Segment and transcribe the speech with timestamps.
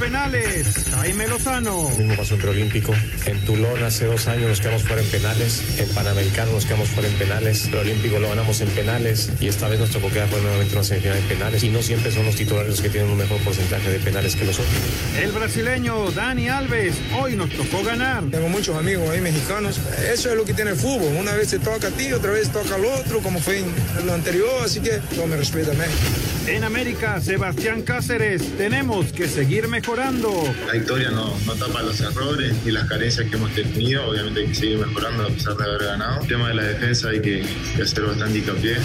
[0.00, 1.90] penales, Jaime Lozano.
[1.90, 2.94] Mismo pasó en preolímpico.
[3.26, 5.62] En Tulón hace dos años nos quedamos fuera en penales.
[5.78, 7.68] En Panamericano nos quedamos fuera en penales.
[7.70, 9.30] Preolímpico lo ganamos en penales.
[9.40, 11.62] Y esta vez nos tocó quedar fuera nuevamente en una semifinal en penales.
[11.64, 14.46] Y no siempre son los titulares los que tienen un mejor porcentaje de penales que
[14.46, 14.74] los otros.
[15.20, 18.24] El brasileño Dani Alves, hoy nos tocó ganar.
[18.30, 19.78] Tengo muchos amigos ahí mexicanos.
[20.10, 21.14] Eso es lo que tiene el fútbol.
[21.18, 24.14] Una vez se toca a ti, otra vez toca al otro, como fue en lo
[24.14, 24.64] anterior.
[24.64, 25.98] Así que todo me respeto a México.
[26.46, 30.54] En América, Sebastián Cáceres, tenemos que seguir mejorando.
[30.68, 34.08] La historia no, no tapa los errores y las carencias que hemos tenido.
[34.08, 36.20] Obviamente hay que seguir mejorando a pesar de haber ganado.
[36.20, 37.44] El tema de la defensa hay que,
[37.76, 38.76] que hacer bastante hincapié.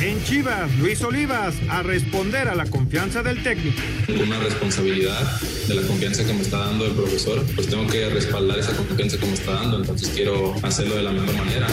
[0.00, 3.80] En Chivas, Luis Olivas, a responder a la confianza del técnico.
[4.08, 8.58] Una responsabilidad de la confianza que me está dando el profesor, pues tengo que respaldar
[8.58, 11.66] esa confianza que me está dando, entonces quiero hacerlo de la mejor manera.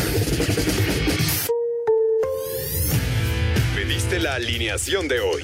[3.74, 5.44] Pediste la alineación de hoy.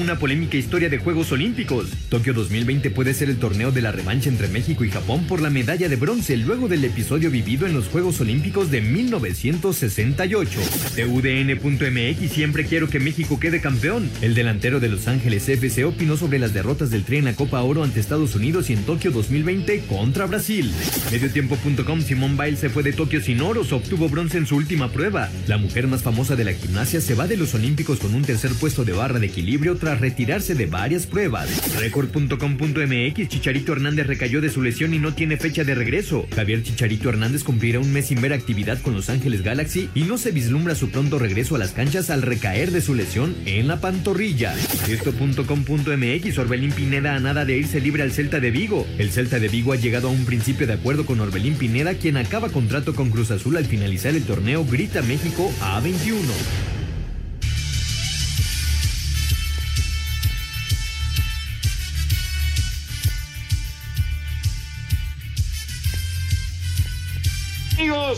[0.00, 1.90] Una polémica historia de Juegos Olímpicos.
[2.08, 5.50] Tokio 2020 puede ser el torneo de la revancha entre México y Japón por la
[5.50, 10.60] medalla de bronce luego del episodio vivido en los Juegos Olímpicos de 1968.
[10.96, 14.08] TUDN.mx siempre quiero que México quede campeón.
[14.22, 17.60] El delantero de Los Ángeles FC opinó sobre las derrotas del Tri en la Copa
[17.60, 20.72] Oro ante Estados Unidos y en Tokio 2020 contra Brasil.
[21.12, 25.28] Mediotiempo.com Simón Biles se fue de Tokio sin oros, obtuvo bronce en su última prueba.
[25.46, 28.52] La mujer más famosa de la gimnasia se va de los Olímpicos con un tercer
[28.52, 31.48] puesto de barra de equilibrio tras retirarse de varias pruebas.
[31.80, 36.26] Record.com.mx Chicharito Hernández recayó de su lesión y no tiene fecha de regreso.
[36.36, 40.18] Javier Chicharito Hernández cumplirá un mes sin ver actividad con Los Ángeles Galaxy y no
[40.18, 43.80] se vislumbra su pronto regreso a las canchas al recaer de su lesión en la
[43.80, 44.54] pantorrilla.
[44.88, 48.86] Esto.com.mx Orbelín Pineda a nada de irse libre al Celta de Vigo.
[48.98, 52.18] El Celta de Vigo ha llegado a un principio de acuerdo con Orbelín Pineda, quien
[52.18, 56.83] acaba contrato con Cruz Azul al finalizar el torneo Grita México A21.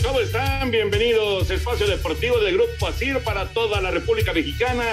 [0.02, 0.70] ¿Cómo están?
[0.70, 1.50] Bienvenidos.
[1.50, 4.84] Espacio Deportivo del Grupo ASIR para toda la República Mexicana.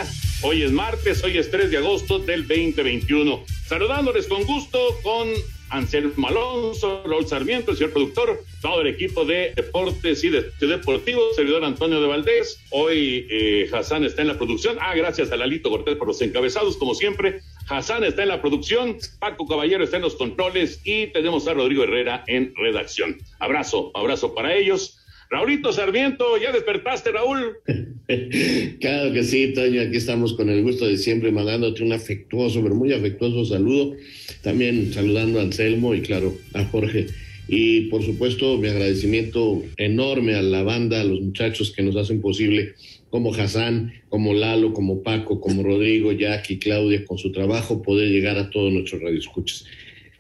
[0.42, 3.46] Hoy es martes, hoy es 3 de agosto del 2021.
[3.66, 5.30] Saludándoles con gusto con
[5.73, 11.35] Anselmo Alonso, Raúl Sarmiento, el señor productor, todo el equipo de deportes y de, deportivos,
[11.35, 12.59] servidor Antonio de Valdés.
[12.69, 14.78] Hoy eh, Hassan está en la producción.
[14.79, 17.41] Ah, gracias a Lalito Cortés por los encabezados, como siempre.
[17.67, 21.84] Hassan está en la producción, Paco Caballero está en los controles y tenemos a Rodrigo
[21.84, 23.17] Herrera en redacción.
[23.40, 25.03] Abrazo, abrazo para ellos.
[25.34, 27.58] Raulito Sarmiento, ¿ya despertaste, Raúl?
[28.80, 32.76] claro que sí, Toño, aquí estamos con el gusto de siempre mandándote un afectuoso, pero
[32.76, 33.96] muy afectuoso saludo.
[34.44, 37.08] También saludando a Anselmo y, claro, a Jorge.
[37.48, 42.22] Y, por supuesto, mi agradecimiento enorme a la banda, a los muchachos que nos hacen
[42.22, 42.76] posible,
[43.10, 48.38] como Hassan, como Lalo, como Paco, como Rodrigo, Jackie, Claudia, con su trabajo, poder llegar
[48.38, 49.66] a todos nuestros radioescuchas.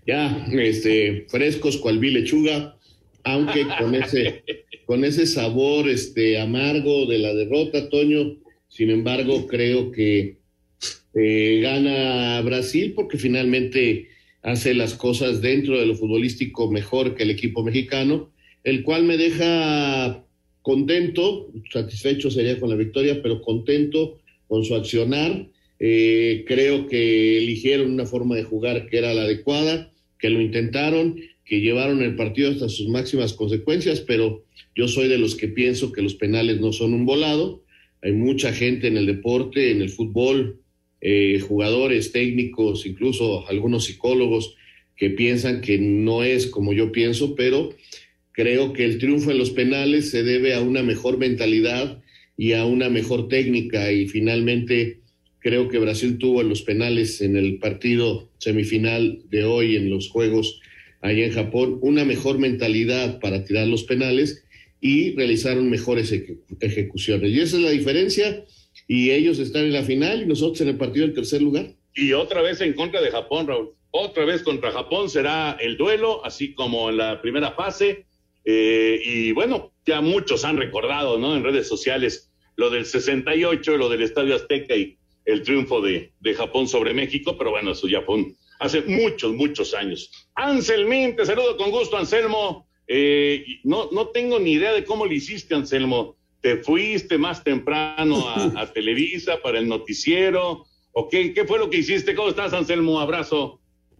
[0.07, 2.77] Ya, este, frescos, cual vi lechuga,
[3.23, 4.43] aunque con ese,
[4.85, 8.37] con ese sabor este, amargo de la derrota, Toño.
[8.67, 10.37] Sin embargo, creo que
[11.13, 14.07] eh, gana Brasil porque finalmente
[14.41, 18.31] hace las cosas dentro de lo futbolístico mejor que el equipo mexicano,
[18.63, 20.25] el cual me deja
[20.61, 25.47] contento, satisfecho sería con la victoria, pero contento con su accionar.
[25.79, 31.19] Eh, creo que eligieron una forma de jugar que era la adecuada, que lo intentaron
[31.45, 34.43] que llevaron el partido hasta sus máximas consecuencias, pero
[34.75, 37.63] yo soy de los que pienso que los penales no son un volado.
[38.01, 40.59] Hay mucha gente en el deporte, en el fútbol,
[41.01, 44.55] eh, jugadores, técnicos, incluso algunos psicólogos
[44.95, 47.75] que piensan que no es como yo pienso, pero
[48.31, 52.01] creo que el triunfo en los penales se debe a una mejor mentalidad
[52.37, 55.01] y a una mejor técnica y finalmente
[55.39, 60.09] creo que Brasil tuvo en los penales en el partido semifinal de hoy en los
[60.09, 60.61] Juegos
[61.03, 64.45] allá en Japón una mejor mentalidad para tirar los penales
[64.79, 66.13] y realizaron mejores
[66.59, 67.29] ejecuciones.
[67.31, 68.45] Y esa es la diferencia.
[68.87, 71.73] Y ellos están en la final y nosotros en el partido del tercer lugar.
[71.93, 73.73] Y otra vez en contra de Japón, Raúl.
[73.91, 78.05] Otra vez contra Japón será el duelo, así como en la primera fase.
[78.43, 81.35] Eh, y bueno, ya muchos han recordado, ¿no?
[81.35, 86.33] En redes sociales lo del 68, lo del Estadio Azteca y el triunfo de, de
[86.33, 90.22] Japón sobre México, pero bueno, eso ya fue hace muchos, muchos años.
[90.35, 92.67] Anselmín, te saludo con gusto, Anselmo.
[92.87, 96.15] Eh, no, no tengo ni idea de cómo lo hiciste, Anselmo.
[96.41, 100.65] ¿Te fuiste más temprano a, a Televisa para el noticiero?
[100.91, 102.15] ¿O qué, qué fue lo que hiciste?
[102.15, 102.99] ¿Cómo estás, Anselmo?
[102.99, 103.59] Abrazo.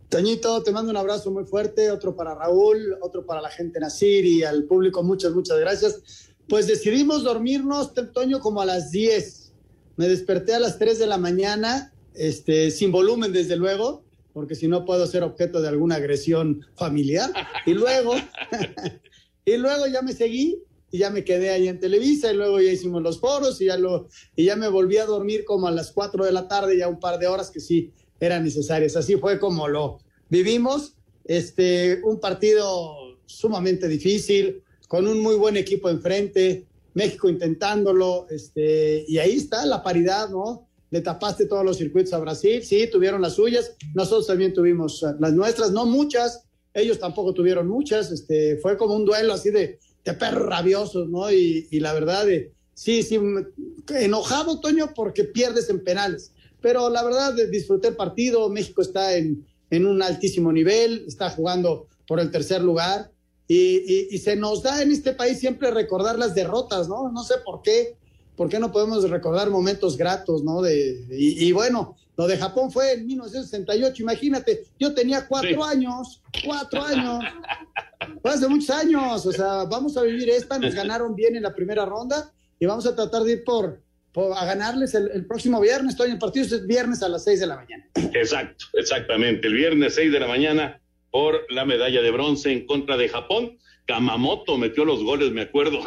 [0.10, 4.24] Toñito, te mando un abrazo muy fuerte, otro para Raúl, otro para la gente Nacir
[4.26, 6.30] y al público, muchas, muchas gracias.
[6.48, 9.54] Pues decidimos dormirnos, Toño, como a las 10.
[9.96, 14.04] Me desperté a las 3 de la mañana, este, sin volumen, desde luego,
[14.34, 17.32] porque si no puedo ser objeto de alguna agresión familiar.
[17.66, 18.16] Y luego,
[19.46, 20.60] y luego ya me seguí
[20.92, 23.78] y ya me quedé ahí en Televisa y luego ya hicimos los foros y ya,
[23.78, 26.88] lo, y ya me volví a dormir como a las 4 de la tarde, ya
[26.88, 28.96] un par de horas que sí eran necesarias.
[28.96, 30.00] Así fue como lo
[30.30, 30.96] vivimos.
[31.26, 39.18] Este, un partido sumamente difícil, con un muy buen equipo enfrente, México intentándolo, este, y
[39.18, 40.68] ahí está la paridad, ¿no?
[40.94, 45.08] Le tapaste todos los circuitos a Brasil, sí, tuvieron las suyas, nosotros también tuvimos eh,
[45.20, 49.80] las nuestras, no muchas, ellos tampoco tuvieron muchas, este, fue como un duelo así de,
[50.06, 51.32] de perros rabiosos, ¿no?
[51.32, 53.20] Y, y la verdad, de, sí, sí,
[53.90, 56.32] enojado, Toño, porque pierdes en penales,
[56.62, 61.88] pero la verdad, disfruté el partido, México está en, en un altísimo nivel, está jugando
[62.08, 63.10] por el tercer lugar,
[63.48, 67.12] y, y, y, se nos da en este país siempre recordar las derrotas, ¿no?
[67.12, 67.98] No sé por qué,
[68.36, 70.62] por qué no podemos recordar momentos gratos, ¿no?
[70.62, 75.70] De, y, y bueno, lo de Japón fue en 1968, imagínate, yo tenía cuatro sí.
[75.78, 77.24] años, cuatro años,
[78.22, 81.56] fue hace muchos años, o sea, vamos a vivir esta, nos ganaron bien en la
[81.56, 83.82] primera ronda y vamos a tratar de ir por,
[84.12, 87.24] por a ganarles el, el, próximo viernes, estoy en el partido es viernes a las
[87.24, 87.86] seis de la mañana.
[87.96, 92.98] Exacto, exactamente, el viernes seis de la mañana por la medalla de bronce en contra
[92.98, 93.58] de Japón.
[93.86, 95.80] Kamamoto metió los goles, me acuerdo,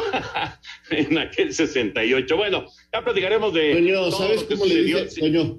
[0.91, 2.37] en aquel 68.
[2.37, 3.75] Bueno, ya platicaremos de.
[3.75, 5.09] Toño, ¿sabes cómo le dicen?
[5.19, 5.59] Toño,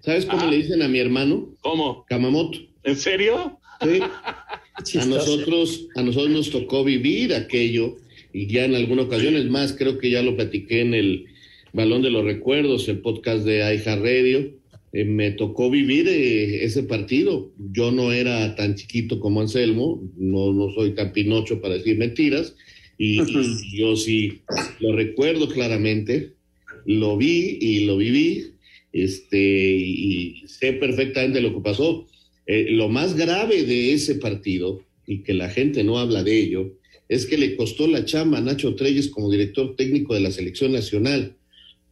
[0.00, 1.48] ¿sabes cómo le dicen a mi hermano?
[1.60, 2.04] ¿Cómo?
[2.08, 2.58] Kamamoto.
[2.84, 3.58] ¿En serio?
[3.82, 4.00] Sí.
[4.98, 7.96] a nosotros, a nosotros nos tocó vivir aquello
[8.32, 11.26] y ya en alguna ocasión, es más, creo que ya lo platiqué en el
[11.72, 14.57] Balón de los Recuerdos, el podcast de Aija Radio
[14.92, 17.52] eh, me tocó vivir eh, ese partido.
[17.58, 22.54] Yo no era tan chiquito como Anselmo, no, no soy tan pinocho para decir mentiras,
[22.96, 24.40] y, y, yo sí
[24.80, 26.32] lo recuerdo claramente,
[26.84, 28.46] lo vi y lo viví,
[28.92, 32.06] este, y, sé perfectamente lo que pasó.
[32.46, 36.74] Eh, lo más grave de ese partido, y que la gente no habla de ello,
[37.08, 40.72] es que le costó la chamba a Nacho Treyes como director técnico de la selección
[40.72, 41.36] nacional,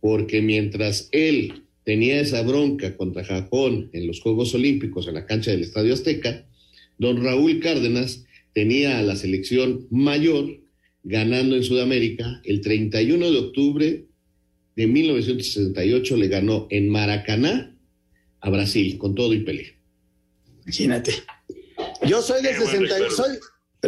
[0.01, 5.53] porque mientras él tenía esa bronca contra Japón en los Juegos Olímpicos en la cancha
[5.53, 6.45] del Estadio Azteca,
[6.99, 10.63] don Raúl Cárdenas tenía a la selección mayor
[11.05, 12.41] ganando en Sudamérica.
[12.43, 14.07] El 31 de octubre
[14.75, 17.79] de 1968 le ganó en Maracaná
[18.41, 19.71] a Brasil con todo y pelea.
[20.65, 21.15] Imagínate.
[22.09, 23.39] Yo soy de 68, soy,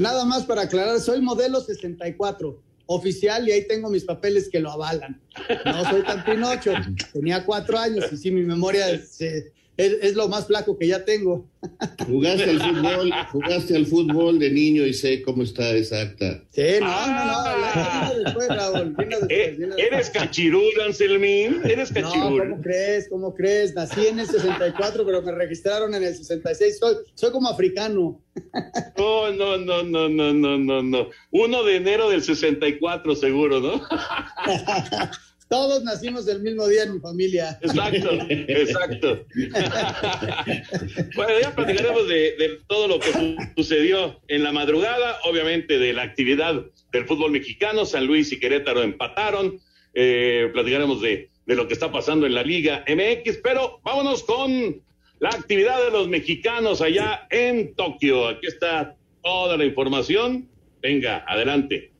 [0.00, 4.70] nada más para aclarar, soy modelo 64 oficial y ahí tengo mis papeles que lo
[4.70, 5.20] avalan.
[5.64, 6.73] No soy tan pinocho,
[7.12, 9.20] tenía cuatro años y sí, mi memoria es,
[9.78, 11.48] es, es, lo más flaco que ya tengo.
[12.04, 16.42] Jugaste al fútbol, jugaste al fútbol de niño y sé cómo está esa acta.
[16.50, 18.10] Sí, no, ah.
[18.10, 18.96] no, no, después, Raúl.
[18.96, 19.78] Después, después.
[19.78, 21.60] ¿Eres cachirul, Anselmín?
[21.64, 22.38] ¿Eres cachirul?
[22.38, 23.08] No, ¿cómo crees?
[23.08, 23.74] ¿Cómo crees?
[23.74, 26.79] Nací en el 64, pero me registraron en el 66.
[26.79, 28.20] Soy, soy como africano.
[28.96, 31.08] No, no, no, no, no, no, no, no.
[31.31, 33.81] Uno de enero del 64, seguro, ¿no?
[35.48, 37.58] Todos nacimos el mismo día en mi familia.
[37.62, 39.26] Exacto, exacto.
[41.17, 46.02] bueno, ya platicaremos de, todo lo que su sucedió en la madrugada, obviamente de la
[46.02, 47.86] actividad del fútbol mexicano.
[47.86, 49.58] San Luis y Querétaro empataron.
[49.94, 54.82] Eh, platicaremos de lo que está pasando en la Liga MX, pero vámonos con
[55.19, 58.28] la actividad de los mexicanos allá en Tokio.
[58.28, 60.48] Aquí está toda la información.
[60.81, 61.90] Venga, adelante.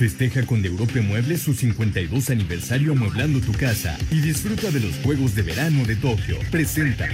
[0.00, 5.34] Festeja con Europe Muebles su 52 aniversario amueblando tu casa y disfruta de los Juegos
[5.34, 6.38] de Verano de Tokio.
[6.50, 7.06] Presenta.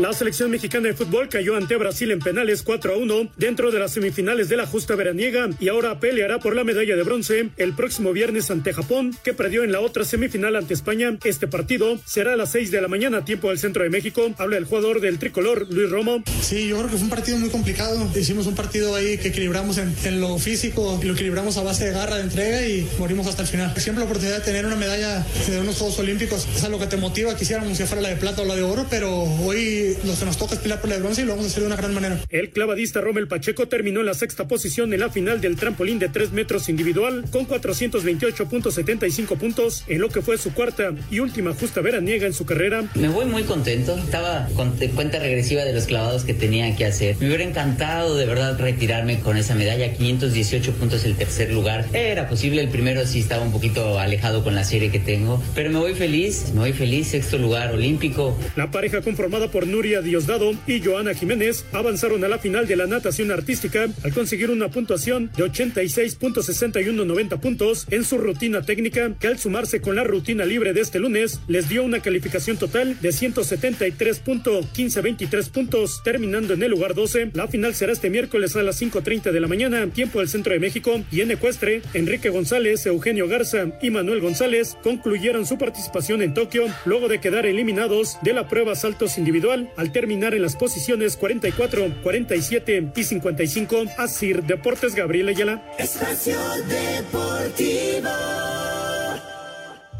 [0.00, 3.78] La selección mexicana de fútbol cayó ante Brasil en penales 4 a 1 dentro de
[3.78, 7.74] las semifinales de la justa veraniega y ahora peleará por la medalla de bronce el
[7.74, 11.18] próximo viernes ante Japón, que perdió en la otra semifinal ante España.
[11.22, 14.32] Este partido será a las 6 de la mañana, tiempo del centro de México.
[14.38, 16.22] Habla el jugador del tricolor, Luis Romo.
[16.40, 18.10] Sí, yo creo que fue un partido muy complicado.
[18.16, 21.92] Hicimos un partido ahí que equilibramos en, lo físico y lo equilibramos a base de
[21.92, 23.74] garra, de entrega y morimos hasta el final.
[23.76, 26.96] Siempre la oportunidad de tener una medalla de unos Juegos Olímpicos es algo que te
[26.96, 27.36] motiva.
[27.36, 30.56] Quisiéramos que fuera la de plata o la de oro, pero hoy que nos toca
[30.56, 32.20] pelear por la bronce y lo vamos a hacer de una gran manera.
[32.28, 36.08] El clavadista Rommel Pacheco terminó en la sexta posición en la final del trampolín de
[36.08, 41.80] 3 metros individual con 428.75 puntos en lo que fue su cuarta y última justa
[41.80, 42.84] veraniega en su carrera.
[42.94, 43.96] Me voy muy contento.
[43.96, 47.16] Estaba con cuenta regresiva de los clavados que tenía que hacer.
[47.20, 49.92] Me hubiera encantado de verdad retirarme con esa medalla.
[49.92, 51.86] 518 puntos el tercer lugar.
[51.92, 55.42] Era posible el primero si estaba un poquito alejado con la serie que tengo.
[55.54, 56.46] Pero me voy feliz.
[56.54, 57.08] Me voy feliz.
[57.08, 58.36] Sexto lugar olímpico.
[58.56, 62.86] La pareja conformada por Nuria Diosdado y Joana Jiménez avanzaron a la final de la
[62.86, 69.38] natación artística al conseguir una puntuación de 86.6190 puntos en su rutina técnica que al
[69.38, 75.50] sumarse con la rutina libre de este lunes les dio una calificación total de 173.1523
[75.50, 77.32] puntos, terminando en el lugar 12.
[77.34, 80.60] La final será este miércoles a las 5.30 de la mañana, tiempo del centro de
[80.60, 81.02] México.
[81.10, 86.66] Y en ecuestre, Enrique González, Eugenio Garza y Manuel González concluyeron su participación en Tokio
[86.84, 92.02] luego de quedar eliminados de la prueba saltos individual al terminar en las posiciones 44,
[92.02, 93.84] 47 y 55.
[93.98, 95.62] Asir Deportes Gabriel Ayala.
[95.78, 96.38] Espacio
[96.68, 98.10] Deportivo.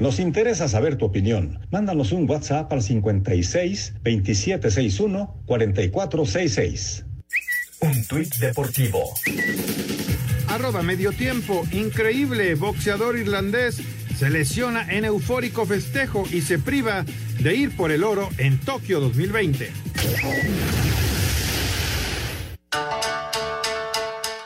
[0.00, 1.58] Nos interesa saber tu opinión.
[1.70, 7.04] Mándanos un WhatsApp al 56 2761 4466.
[7.80, 9.14] Un tuit deportivo.
[10.48, 11.64] Arroba medio tiempo.
[11.72, 12.54] Increíble.
[12.54, 13.80] Boxeador irlandés
[14.20, 17.06] se lesiona en eufórico festejo y se priva
[17.38, 19.72] de ir por el oro en Tokio 2020.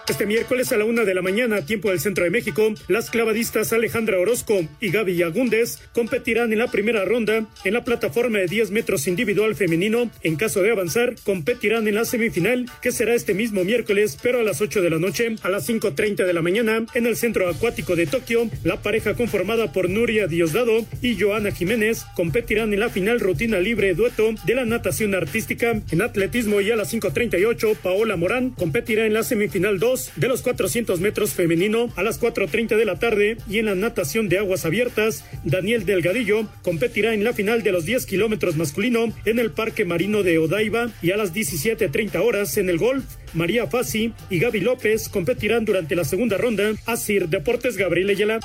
[0.07, 3.73] Este miércoles a la una de la mañana, tiempo del centro de México, las clavadistas
[3.73, 8.71] Alejandra Orozco y Gaby Agúndez competirán en la primera ronda en la plataforma de 10
[8.71, 10.11] metros individual femenino.
[10.23, 14.43] En caso de avanzar, competirán en la semifinal, que será este mismo miércoles, pero a
[14.43, 17.97] las 8 de la noche, a las 5.30 de la mañana, en el centro acuático
[17.97, 18.51] de Tokio.
[18.63, 23.95] La pareja conformada por Nuria Diosdado y Joana Jiménez competirán en la final rutina libre
[23.95, 25.81] dueto de la natación artística.
[25.91, 30.43] En atletismo y a las 5.38, Paola Morán competirá en la semifinal 2 de los
[30.43, 34.65] 400 metros femenino a las 4.30 de la tarde y en la natación de aguas
[34.65, 39.85] abiertas, Daniel Delgadillo competirá en la final de los 10 kilómetros masculino en el Parque
[39.85, 43.05] Marino de Odaiba y a las 17.30 horas en el golf.
[43.33, 46.73] María Fassi y Gaby López competirán durante la segunda ronda.
[46.87, 48.41] Asir Deportes Gabriel Ayala.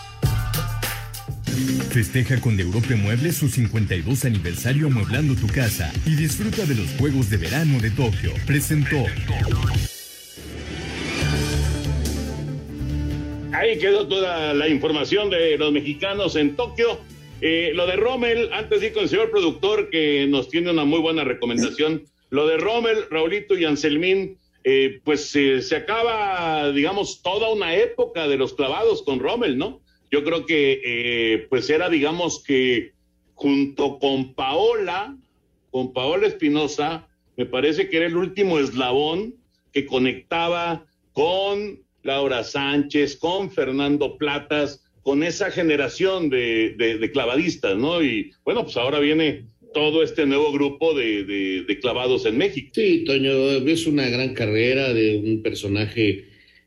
[1.92, 7.30] Festeja con Europe Muebles su 52 aniversario amueblando tu casa y disfruta de los Juegos
[7.30, 8.32] de Verano de Tokio.
[8.46, 9.06] Presentó.
[13.60, 16.98] Ahí quedó toda la información de los mexicanos en Tokio.
[17.42, 21.00] Eh, lo de Rommel, antes ir con el señor productor, que nos tiene una muy
[21.02, 22.06] buena recomendación.
[22.30, 28.30] Lo de Rommel, Raulito y Anselmín, eh, pues eh, se acaba, digamos, toda una época
[28.30, 29.82] de los clavados con Rommel, ¿no?
[30.10, 32.94] Yo creo que, pues era, digamos, que
[33.36, 35.18] junto con Paola,
[35.70, 39.36] con Paola Espinosa, me parece que era el último eslabón
[39.74, 48.04] que conectaba con Laura Sánchez, con Fernando Platas, con esa generación de, clavadistas, ¿no?
[48.04, 52.70] Y bueno, pues ahora viene todo este nuevo grupo de, clavados en México.
[52.74, 56.26] Sí, Toño, es una gran carrera de un personaje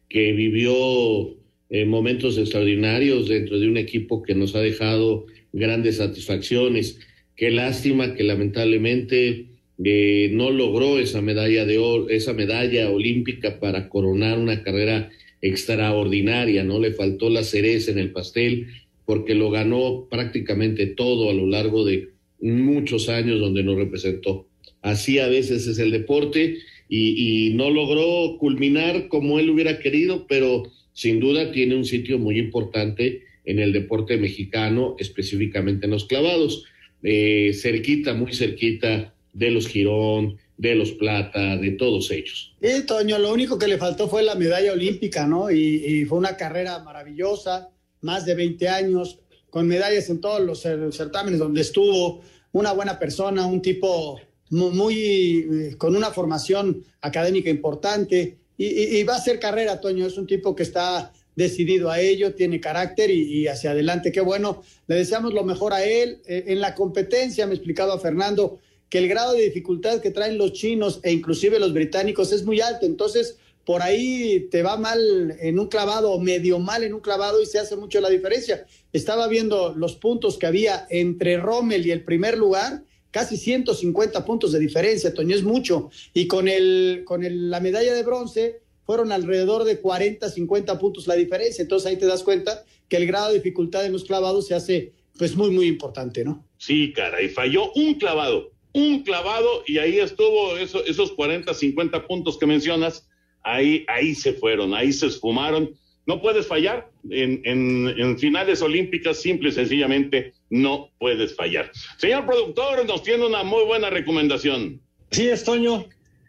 [0.09, 1.37] que vivió
[1.71, 6.99] eh, momentos extraordinarios dentro de un equipo que nos ha dejado grandes satisfacciones.
[7.37, 9.47] Qué lástima que lamentablemente
[9.85, 15.11] eh, no logró esa medalla de oro, esa medalla olímpica para coronar una carrera
[15.43, 16.79] extraordinaria, ¿no?
[16.79, 18.69] Le faltó la cereza en el pastel
[19.05, 24.49] porque lo ganó prácticamente todo a lo largo de muchos años donde nos representó.
[24.81, 26.59] Así a veces es el deporte
[26.89, 32.39] y, no logró culminar como él hubiera querido, pero sin duda tiene un sitio muy
[32.39, 36.65] importante en el deporte mexicano, específicamente en los clavados,
[37.03, 42.55] eh, cerquita, muy cerquita de los Girón, de los Plata, de todos ellos.
[42.63, 45.51] Sí, Toño, lo único que le faltó fue la medalla olímpica, ¿no?
[45.51, 49.19] Y, fue una carrera maravillosa, más de 20 años,
[49.51, 50.61] con medallas en todos los
[50.97, 58.39] certámenes donde estuvo, una buena persona, un tipo muy, eh, con una formación académica importante
[58.57, 62.61] y, va a ser carrera, Toño, es un tipo que está decidido a ello, tiene
[62.61, 64.13] carácter y, hacia adelante.
[64.13, 66.21] Qué bueno, le deseamos lo mejor a él.
[66.27, 68.61] Eh, en la competencia, me ha explicado a Fernando,
[68.93, 72.61] que el grado de dificultad que traen los chinos e inclusive los británicos es muy
[72.61, 72.85] alto.
[72.85, 77.47] Entonces, por ahí te va mal en un clavado medio mal en un clavado y
[77.47, 78.67] se hace mucho la diferencia.
[78.93, 84.53] Estaba viendo los puntos que había entre Rommel y el primer lugar, casi 150 puntos
[84.53, 85.89] de diferencia, Toño, es mucho.
[86.13, 91.15] Y con, el, con la medalla de bronce fueron alrededor de 40, 50 puntos la
[91.15, 91.63] diferencia.
[91.63, 94.93] Entonces ahí te das cuenta que el grado de dificultad en los clavados se hace
[95.17, 96.45] pues muy, muy importante, ¿no?
[96.59, 102.07] Sí, cara, y falló un clavado un clavado y ahí estuvo eso, esos 40, 50
[102.07, 103.09] puntos que mencionas,
[103.43, 105.71] ahí, ahí se fueron, ahí se esfumaron.
[106.05, 111.71] No puedes fallar en, en, finales olímpicas, simple y sencillamente no puedes fallar.
[111.97, 114.81] Señor productor, nos tiene una muy buena recomendación.
[115.13, 115.87] Sí, es Toño.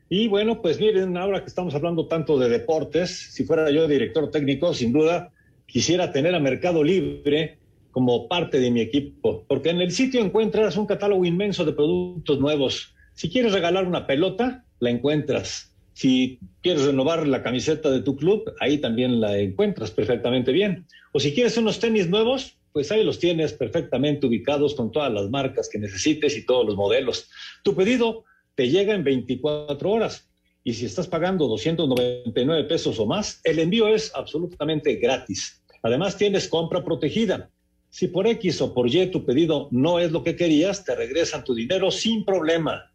[0.09, 4.29] Y bueno, pues miren, ahora que estamos hablando tanto de deportes, si fuera yo director
[4.29, 5.31] técnico, sin duda,
[5.65, 7.57] quisiera tener a Mercado Libre
[7.93, 12.39] como parte de mi equipo, porque en el sitio encuentras un catálogo inmenso de productos
[12.39, 12.93] nuevos.
[13.13, 15.71] Si quieres regalar una pelota, la encuentras.
[15.93, 20.87] Si quieres renovar la camiseta de tu club, ahí también la encuentras perfectamente bien.
[21.11, 25.29] O si quieres unos tenis nuevos, pues ahí los tienes perfectamente ubicados con todas las
[25.29, 27.29] marcas que necesites y todos los modelos.
[27.63, 30.27] Tu pedido te llega en 24 horas.
[30.63, 35.63] Y si estás pagando 299 pesos o más, el envío es absolutamente gratis.
[35.83, 37.51] Además, tienes compra protegida.
[37.93, 41.43] Si por X o por Y tu pedido no es lo que querías, te regresan
[41.43, 42.91] tu dinero sin problema.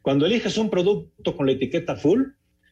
[0.00, 2.28] Cuando eliges un producto con la etiqueta full,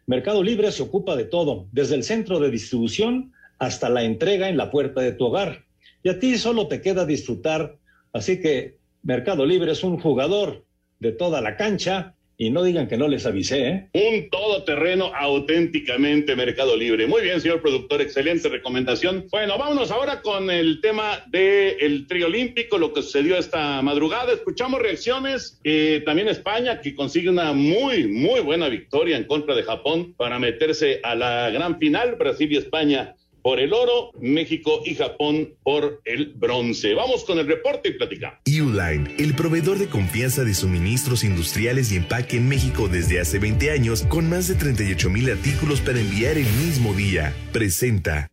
[0.07, 4.57] Mercado Libre se ocupa de todo, desde el centro de distribución hasta la entrega en
[4.57, 5.67] la puerta de tu hogar.
[6.03, 7.77] Y a ti solo te queda disfrutar.
[8.15, 10.65] Así que Mercado Libre es un jugador
[10.99, 13.89] de toda la cancha y no digan que no les avisé, ¿eh?
[13.95, 17.07] Un todoterreno auténticamente Mercado Libre.
[17.07, 19.27] Muy bien, señor productor, excelente recomendación.
[19.31, 24.33] Bueno, vámonos ahora con el tema del el trío olímpico, lo que sucedió esta madrugada.
[24.33, 25.59] Escuchamos reacciones.
[25.65, 30.39] Eh, también España, que consigue una muy, muy buena victoria en contra de Japón para
[30.39, 32.17] meterse a la gran final.
[32.17, 33.15] Brasil y España
[33.47, 36.95] por el oro, México y Japón por el bronce.
[36.95, 38.41] Vamos con el reporte y platicamos.
[38.45, 43.71] Uline, el proveedor de confianza de suministros industriales y empaque en México desde hace 20
[43.71, 48.27] años, con más de 38 mil artículos para enviar el mismo día, presenta.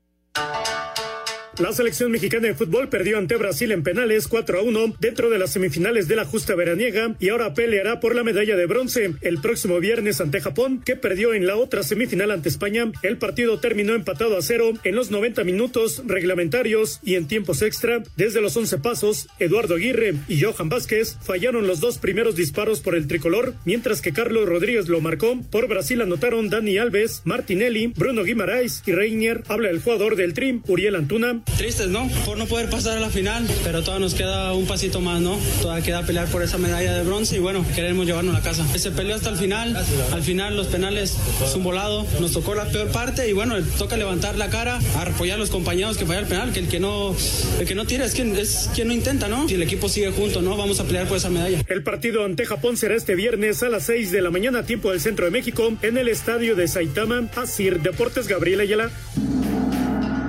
[1.59, 5.37] La selección mexicana de fútbol perdió ante Brasil en penales 4 a 1 dentro de
[5.37, 9.37] las semifinales de la justa veraniega y ahora peleará por la medalla de bronce el
[9.39, 12.91] próximo viernes ante Japón, que perdió en la otra semifinal ante España.
[13.03, 18.01] El partido terminó empatado a cero en los 90 minutos reglamentarios y en tiempos extra.
[18.17, 22.95] Desde los 11 pasos, Eduardo Aguirre y Johan Vázquez fallaron los dos primeros disparos por
[22.95, 25.39] el tricolor, mientras que Carlos Rodríguez lo marcó.
[25.51, 29.43] Por Brasil anotaron Dani Alves, Martinelli, Bruno Guimaraes y Reinier.
[29.49, 31.42] Habla el jugador del Trim, Uriel Antuna.
[31.57, 32.09] Tristes, ¿no?
[32.25, 35.37] Por no poder pasar a la final, pero todavía nos queda un pasito más, ¿no?
[35.61, 38.65] Todavía queda pelear por esa medalla de bronce y bueno, queremos llevarnos a la casa.
[38.77, 39.75] Se peleó hasta el final,
[40.11, 43.97] al final los penales es un volado, nos tocó la peor parte y bueno, toca
[43.97, 47.15] levantar la cara, apoyar a los compañeros que fallan el penal, que el que no,
[47.59, 49.47] el que no tira es quien, es quien no intenta, ¿no?
[49.47, 50.57] Si el equipo sigue junto, ¿no?
[50.57, 51.63] Vamos a pelear por esa medalla.
[51.67, 55.01] El partido ante Japón será este viernes a las 6 de la mañana, tiempo del
[55.01, 58.89] centro de México, en el estadio de Saitama, Asir Deportes Gabriel Ayala.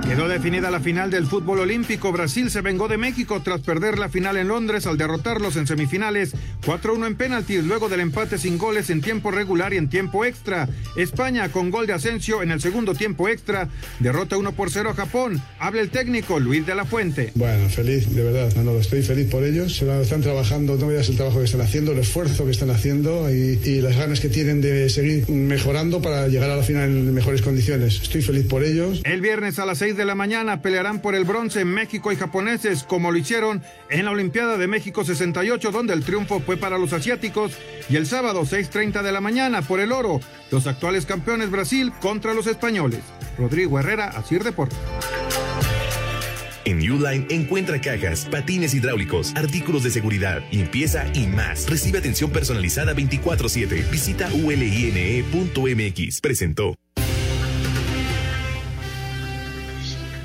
[0.07, 2.13] Quedó definida la final del fútbol olímpico.
[2.13, 6.35] Brasil se vengó de México tras perder la final en Londres al derrotarlos en semifinales
[6.67, 10.69] 4-1 en penaltis luego del empate sin goles en tiempo regular y en tiempo extra.
[10.97, 14.95] España con gol de Asensio en el segundo tiempo extra derrota 1 por 0 a
[14.95, 15.43] Japón.
[15.59, 17.33] Habla el técnico Luis de la Fuente.
[17.35, 18.55] Bueno, feliz, de verdad.
[18.63, 19.81] No, estoy feliz por ellos.
[19.81, 23.59] Están trabajando, no veas el trabajo que están haciendo, el esfuerzo que están haciendo y,
[23.65, 27.41] y las ganas que tienen de seguir mejorando para llegar a la final en mejores
[27.41, 28.03] condiciones.
[28.03, 29.01] Estoy feliz por ellos.
[29.05, 32.85] El viernes a las 6 de la mañana pelearán por el bronce México y japoneses,
[32.85, 36.93] como lo hicieron en la Olimpiada de México 68, donde el triunfo fue para los
[36.93, 37.53] asiáticos,
[37.89, 42.35] y el sábado 6.30 de la mañana por el oro, los actuales campeones Brasil contra
[42.35, 43.01] los españoles.
[43.39, 44.79] Rodrigo Herrera, Asir Deportes.
[46.65, 51.69] En Uline encuentra cajas, patines hidráulicos, artículos de seguridad, limpieza y más.
[51.69, 53.91] Recibe atención personalizada 24/7.
[53.91, 56.21] Visita uline.mx.
[56.21, 56.75] Presentó.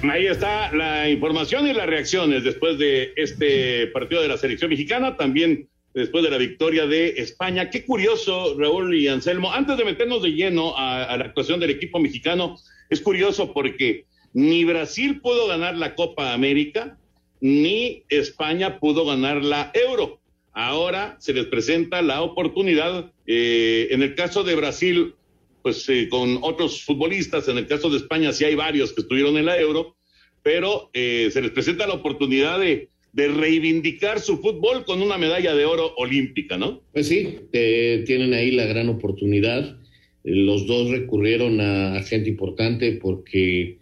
[0.03, 5.17] Ahí está la información y las reacciones después de este partido de la selección mexicana,
[5.17, 7.69] también después de la victoria de España.
[7.69, 9.51] Qué curioso, Raúl y Anselmo.
[9.51, 12.57] Antes de meternos de lleno a, la actuación del equipo mexicano,
[12.89, 16.97] es curioso porque ni Brasil pudo ganar la Copa América,
[17.41, 20.21] ni España pudo ganar la Euro.
[20.53, 25.13] Ahora se les presenta la oportunidad, eh, en el caso de Brasil,
[25.61, 29.37] pues eh, con otros futbolistas, en el caso de España sí hay varios que estuvieron
[29.37, 29.95] en la Euro,
[30.43, 35.65] pero eh, se les presenta la oportunidad de, reivindicar su fútbol con una medalla de
[35.65, 36.83] oro olímpica, ¿no?
[36.93, 39.77] Pues sí, tienen ahí la gran oportunidad.
[40.23, 43.79] Los dos recurrieron a gente importante porque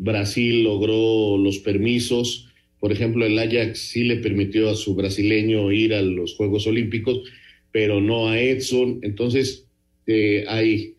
[0.00, 2.48] Brasil logró los permisos.
[2.80, 7.22] Por ejemplo, el Ajax sí le permitió a su brasileño ir a los Juegos Olímpicos,
[7.70, 9.00] pero no a Edson.
[9.02, 9.66] Entonces,
[10.06, 10.94] eh, hay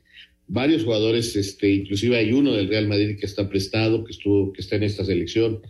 [0.52, 4.60] varios jugadores, este, inclusive hay uno del Real Madrid que está prestado, que estuvo, que
[4.60, 5.62] está en esta selección.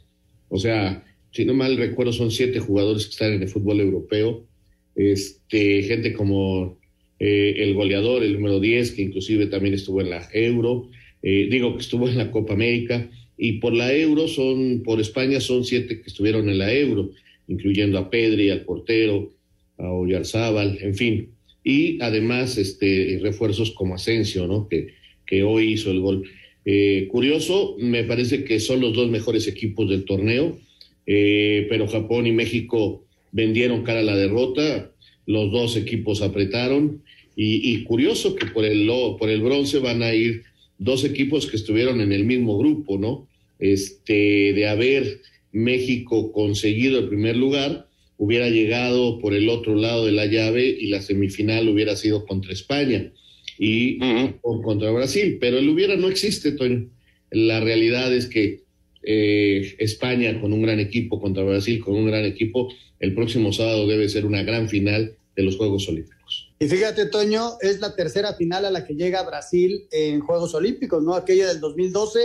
[0.49, 4.47] O sea, si no mal recuerdo, son siete jugadores que están en el fútbol europeo.
[4.95, 6.79] este, gente como
[7.19, 10.89] eh, el goleador, el número 10, que inclusive también estuvo en la Euro,
[11.21, 15.39] eh, digo que estuvo en la Copa América, y por la Euro son, por España
[15.39, 17.11] son siete que estuvieron en la Euro,
[17.47, 19.31] incluyendo a Pedri, al portero,
[19.77, 21.29] a Oyarzábal, en fin,
[21.63, 24.67] y además este, refuerzos como Asensio, ¿no?
[24.67, 24.93] Que,
[25.25, 26.23] que hoy hizo el gol.
[26.65, 30.59] Eh, curioso, me parece que son los dos mejores equipos del torneo,
[31.07, 34.91] eh, pero Japón y México vendieron cara a la derrota,
[35.25, 37.01] los dos equipos apretaron
[37.35, 38.85] y, curioso que por el,
[39.17, 40.43] por el bronce van a ir
[40.77, 43.27] dos equipos que estuvieron en el mismo grupo, ¿no?
[43.57, 45.21] Este, de haber
[45.51, 47.87] México conseguido el primer lugar,
[48.21, 52.53] hubiera llegado por el otro lado de la llave y la semifinal hubiera sido contra
[52.53, 53.11] España
[53.57, 53.97] y
[54.43, 56.87] o contra Brasil, pero el hubiera no existe, Toño.
[57.31, 58.61] La realidad es que
[59.01, 63.87] eh, España con un gran equipo contra Brasil con un gran equipo, el próximo sábado
[63.87, 66.51] debe ser una gran final de los Juegos Olímpicos.
[66.59, 71.01] Y fíjate, Toño, es la tercera final a la que llega Brasil en Juegos Olímpicos,
[71.01, 71.15] ¿no?
[71.15, 72.19] Aquella del 2012,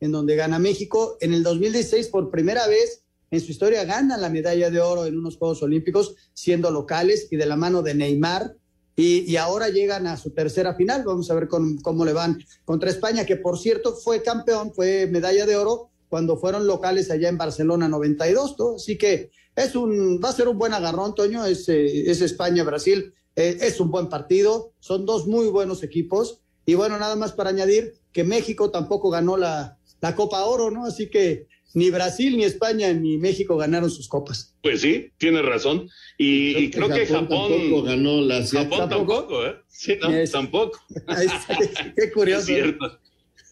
[0.00, 1.18] en donde gana México.
[1.20, 3.01] En el 2016, por primera vez
[3.32, 7.36] en su historia, gana la medalla de oro en unos Juegos Olímpicos, siendo locales y
[7.36, 8.56] de la mano de Neymar.
[8.94, 11.02] Y, ahora llegan a su tercera final.
[11.06, 15.46] Vamos a ver cómo le van contra España, que por cierto fue campeón, fue medalla
[15.46, 18.54] de oro cuando fueron locales allá en Barcelona 92.
[18.58, 18.74] ¿no?
[18.76, 21.46] Así que es un, va a ser un buen agarrón, Toño.
[21.46, 23.14] Es, eh, es España-Brasil.
[23.34, 24.74] Eh, es un buen partido.
[24.78, 26.42] Son dos muy buenos equipos.
[26.66, 30.84] Y bueno, nada más para añadir que México tampoco ganó la, la Copa Oro, ¿no?
[30.84, 34.54] Así que ni Brasil, ni España, ni México ganaron sus copas.
[34.62, 35.88] Pues sí, tienes razón.
[36.18, 39.56] Y creo, que, Japón, tampoco ganó la Japón tampoco, ¿eh?
[39.68, 40.78] Sí, no, tampoco.
[41.96, 42.40] Qué curioso.
[42.40, 42.98] Es cierto.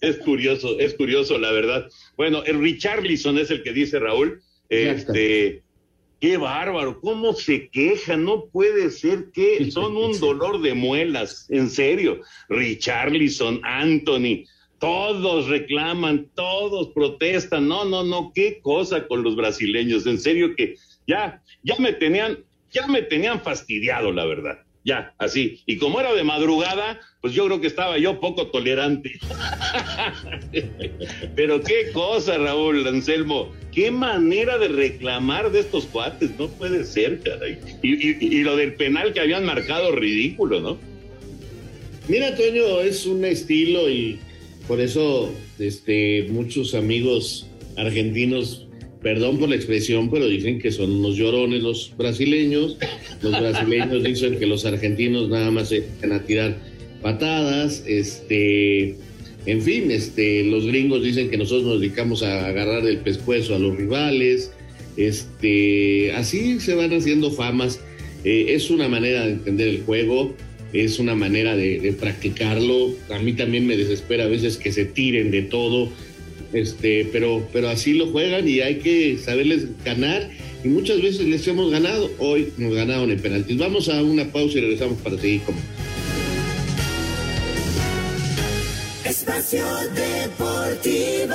[0.00, 1.86] Es curioso, es curioso, la verdad.
[2.16, 4.42] Bueno, el Richarlison es el que dice Raúl.
[4.70, 5.62] Este,
[6.20, 11.68] qué bárbaro, cómo se queja, no puede ser que son un dolor de muelas, en
[11.68, 12.20] serio.
[12.48, 14.44] Richarlison, Anthony,
[14.80, 17.68] todos reclaman, todos protestan.
[17.68, 20.06] No, no, no, qué cosa con los brasileños.
[20.06, 20.74] En serio que
[21.06, 22.38] ya, ya me tenían,
[22.72, 24.58] ya me tenían fastidiado, la verdad.
[24.82, 25.62] Ya, así.
[25.66, 29.20] Y como era de madrugada, pues yo creo que estaba yo poco tolerante.
[31.36, 33.52] Pero qué cosa, Raúl Anselmo.
[33.72, 36.30] Qué manera de reclamar de estos cuates.
[36.38, 37.58] No puede ser, caray.
[37.82, 40.78] Y, y lo del penal que habían marcado, ridículo, ¿no?
[42.08, 44.18] Mira, Toño, es un estilo y
[44.70, 45.28] por eso,
[45.58, 47.44] este, muchos amigos
[47.76, 48.68] argentinos,
[49.02, 52.78] perdón por la expresión, pero dicen que son unos llorones los brasileños.
[53.20, 56.56] Los brasileños dicen que los argentinos nada más se van a tirar
[57.02, 57.82] patadas.
[57.84, 58.94] Este,
[59.44, 63.58] en fin, este, los gringos dicen que nosotros nos dedicamos a agarrar el pescuezo a
[63.58, 64.52] los rivales.
[64.96, 67.80] Este, así se van haciendo famas.
[68.22, 70.32] Eh, es una manera de entender el juego
[70.72, 72.94] es una manera de, practicarlo.
[73.10, 75.90] A mí también me desespera a veces que se tiren de todo,
[76.52, 80.30] este, pero, pero así lo juegan y hay que saberles ganar.
[80.62, 82.10] Y muchas veces les hemos ganado.
[82.18, 83.56] Hoy nos ganaron en penaltis.
[83.56, 85.54] Vamos a una pausa y regresamos para seguir con.
[89.04, 91.34] Espacio Deportivo.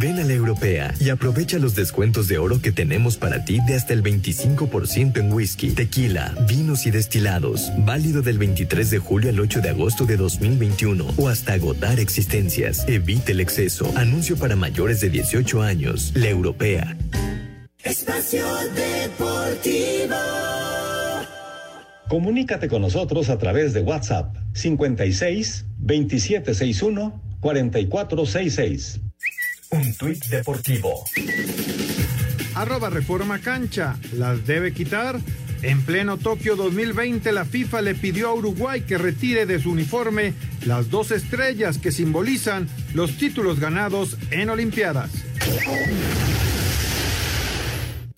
[0.00, 3.74] Ven a la europea y aprovecha los descuentos de oro que tenemos para ti de
[3.74, 7.72] hasta el 25% en whisky, tequila, vinos y destilados.
[7.78, 12.86] Válido del 23 de julio al 8 de agosto de 2021 o hasta agotar existencias.
[12.86, 13.90] Evite el exceso.
[13.96, 16.12] Anuncio para mayores de 18 años.
[16.14, 16.96] La europea.
[17.82, 20.14] Espacio Deportivo.
[22.08, 29.00] Comunícate con nosotros a través de WhatsApp 56 2761 4466.
[29.70, 31.04] Un tuit deportivo.
[32.54, 33.96] Arroba Reforma Cancha.
[34.12, 35.20] ¿Las debe quitar?
[35.62, 40.32] En pleno Tokio 2020, la FIFA le pidió a Uruguay que retire de su uniforme
[40.64, 45.10] las dos estrellas que simbolizan los títulos ganados en Olimpiadas.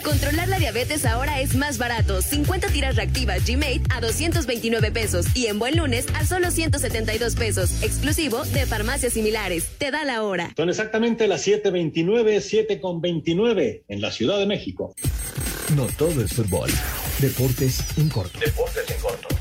[0.02, 2.22] Controlar la diabetes ahora es más barato.
[2.22, 7.82] 50 tiras reactivas G-Mate a 229 pesos y en Buen Lunes a solo 172 pesos,
[7.82, 9.66] exclusivo de farmacias similares.
[9.78, 10.52] Te da la hora.
[10.56, 14.94] Son exactamente las 7:29, 7 con 29 en la Ciudad de México.
[15.76, 16.70] No todo es fútbol.
[17.20, 18.38] Deportes en corto.
[18.40, 19.39] Deportes en corto.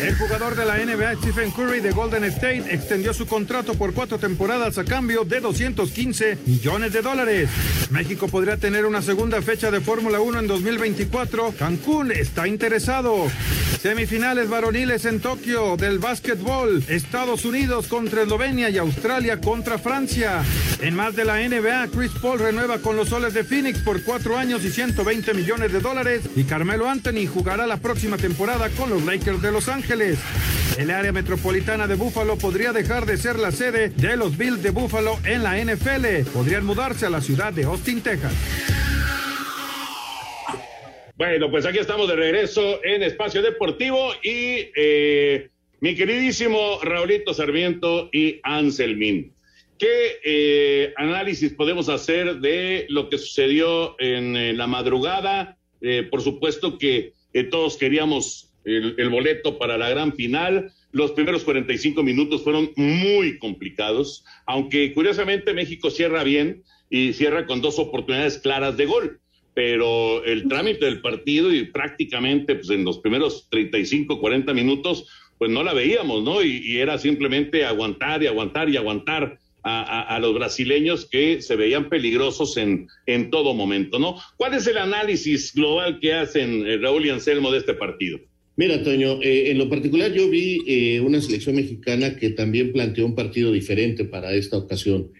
[0.00, 4.18] El jugador de la NBA, Stephen Curry de Golden State, extendió su contrato por cuatro
[4.18, 7.50] temporadas a cambio de 215 millones de dólares.
[7.90, 11.52] México podría tener una segunda fecha de Fórmula 1 en 2024.
[11.58, 13.26] Cancún está interesado.
[13.82, 16.82] Semifinales varoniles en Tokio del básquetbol.
[16.88, 20.42] Estados Unidos contra Eslovenia y Australia contra Francia.
[20.80, 24.38] En más de la NBA, Chris Paul renueva con los soles de Phoenix por cuatro
[24.38, 26.22] años y 120 millones de dólares.
[26.36, 29.89] Y Carmelo Anthony jugará la próxima temporada con los Lakers de Los Ángeles.
[29.90, 34.70] El área metropolitana de Buffalo podría dejar de ser la sede de los Bills de
[34.70, 36.30] Buffalo en la NFL.
[36.32, 38.32] Podrían mudarse a la ciudad de Austin, Texas.
[41.16, 45.48] Bueno, pues aquí estamos de regreso en Espacio Deportivo y eh,
[45.80, 49.32] mi queridísimo Raulito Sarmiento y Anselmín.
[49.76, 55.56] ¿Qué eh, análisis podemos hacer de lo que sucedió en, eh, la madrugada?
[56.10, 57.14] por supuesto que
[57.50, 60.72] todos queríamos el, el, boleto para la gran final.
[60.92, 67.60] Los primeros 45 minutos fueron muy complicados, aunque curiosamente México cierra bien y cierra con
[67.60, 69.20] dos oportunidades claras de gol
[69.54, 75.06] pero el trámite del partido y prácticamente pues, en los primeros 35, 40 minutos,
[75.38, 76.42] pues no la veíamos, ¿no?
[76.42, 82.56] Y, era simplemente aguantar y aguantar y aguantar a, los brasileños que se veían peligrosos
[82.56, 84.16] en, en todo momento, ¿no?
[84.38, 88.18] ¿Cuál es el análisis global que hacen eh, Raúl y Anselmo de este partido?
[88.60, 93.06] Mira, Toño, eh, en lo particular yo vi eh, una selección mexicana que también planteó
[93.06, 95.12] un partido diferente para esta ocasión.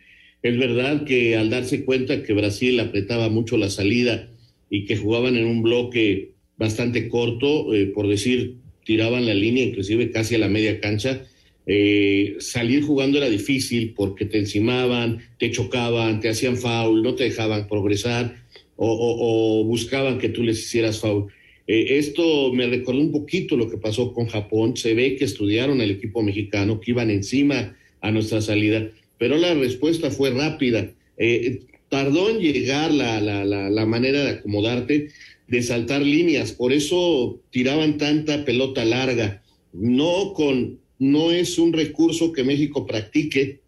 [0.42, 4.28] Es verdad que al darse cuenta que Brasil apretaba mucho la salida
[4.68, 10.10] y que jugaban en un bloque bastante corto, eh, por decir, tiraban la línea inclusive
[10.10, 11.24] casi a la media cancha,
[11.66, 17.24] eh, salir jugando era difícil porque te encimaban, te chocaban, te hacían foul, no te
[17.24, 18.36] dejaban progresar
[18.76, 21.32] o, buscaban que tú les hicieras foul.
[21.70, 24.76] Eh, esto me recordó un poquito lo que pasó con Japón.
[24.76, 29.52] Se ve que estudiaron el equipo mexicano, que iban encima a nuestra salida pero la
[29.52, 30.90] respuesta fue rápida.
[31.18, 35.08] Eh, tardó en llegar la, la, la, manera de acomodarte,
[35.46, 39.42] de saltar líneas, por eso tiraban tanta pelota larga.
[39.74, 43.60] No, con, no es un recurso que México practique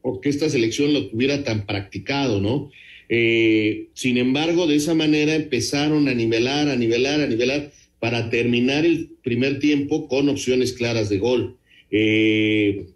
[0.00, 2.70] o que esta selección lo tuviera tan practicado, ¿no?
[3.12, 8.86] Eh, sin embargo, de esa manera empezaron a nivelar, a nivelar, a nivelar para terminar
[8.86, 11.56] el primer tiempo con opciones claras de gol.
[11.90, 12.86] Eh,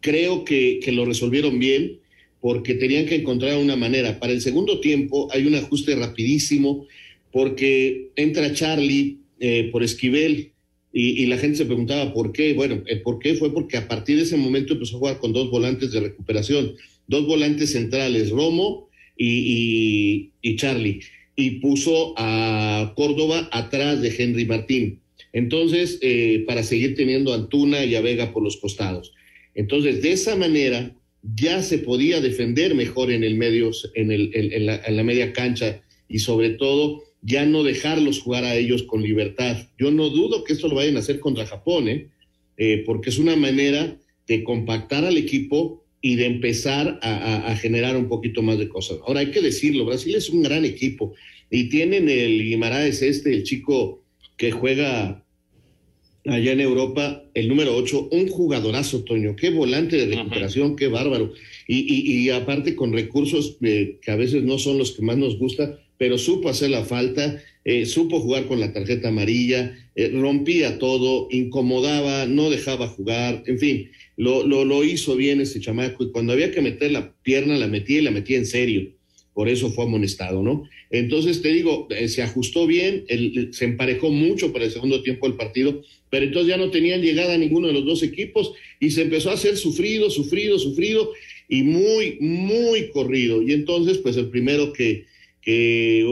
[0.00, 2.00] creo que, lo resolvieron bien
[2.42, 4.20] porque tenían que encontrar una manera.
[4.20, 6.86] Para el segundo tiempo hay un ajuste rapidísimo
[7.32, 10.52] porque entra Charlie eh, por Esquivel
[10.92, 12.52] y, la gente se preguntaba por qué.
[12.52, 15.32] Bueno, el por qué fue porque a partir de ese momento empezó a jugar con
[15.32, 16.74] dos volantes de recuperación,
[17.06, 18.87] dos volantes centrales, Romo
[19.18, 21.00] y, Charlie,
[21.36, 25.00] y puso a Córdoba atrás de Henry Martín.
[25.32, 29.12] Entonces, eh, para seguir teniendo a Antuna y a Vega por los costados.
[29.54, 34.66] Entonces, de esa manera ya se podía defender mejor en el medio, en, el, en,
[34.96, 39.68] la, media cancha y sobre todo ya no dejarlos jugar a ellos con libertad.
[39.78, 42.08] Yo no dudo que esto lo vayan a hacer contra Japón, ¿eh?
[42.56, 47.96] Eh, porque es una manera de compactar al equipo y de empezar a, a, generar
[47.96, 48.98] un poquito más de cosas.
[49.06, 51.14] Ahora hay que decirlo, Brasil es un gran equipo
[51.50, 54.04] y tienen el Guimaraes este, el chico
[54.36, 55.24] que juega
[56.24, 61.32] allá en Europa, el número 8, un jugadorazo, Toño, qué volante de recuperación, qué bárbaro.
[61.66, 65.38] Y, y, aparte con recursos eh, que a veces no son los que más nos
[65.38, 70.78] gusta, pero supo hacer la falta, eh, supo jugar con la tarjeta amarilla, eh, rompía
[70.78, 76.32] todo, incomodaba, no dejaba jugar, en fin, lo, lo, hizo bien ese chamaco y cuando
[76.32, 78.92] había que meter la pierna la metía y la metía en serio
[79.38, 80.68] por eso fue amonestado, ¿no?
[80.90, 83.04] Entonces te digo, eh, se ajustó bien,
[83.52, 85.80] se emparejó mucho para el segundo tiempo del partido,
[86.10, 89.30] pero entonces ya no tenían llegada a ninguno de los dos equipos y se empezó
[89.30, 91.12] a hacer sufrido, sufrido, sufrido
[91.48, 93.40] y muy, muy corrido.
[93.40, 95.04] Y entonces, pues el primero que,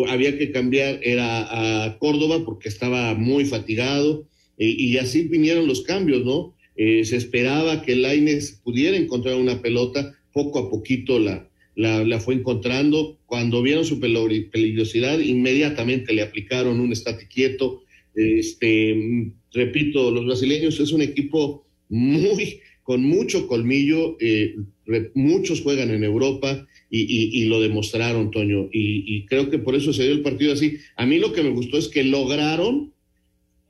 [0.08, 4.26] había que cambiar era a Córdoba porque estaba muy fatigado
[4.58, 6.54] y, así vinieron los cambios, ¿no?
[6.76, 12.34] Eh, se esperaba que Laines pudiera encontrar una pelota, poco a poquito la, la, fue
[12.34, 13.18] encontrando.
[13.26, 17.82] Cuando vieron su peligrosidad, inmediatamente le aplicaron un estate quieto.
[18.14, 24.56] Este, repito, los brasileños es un equipo muy, con mucho colmillo, eh,
[25.14, 30.12] muchos juegan en Europa y, lo demostraron, Toño, y, creo que por eso se dio
[30.12, 30.78] el partido así.
[30.96, 32.92] A mí lo que me gustó es que lograron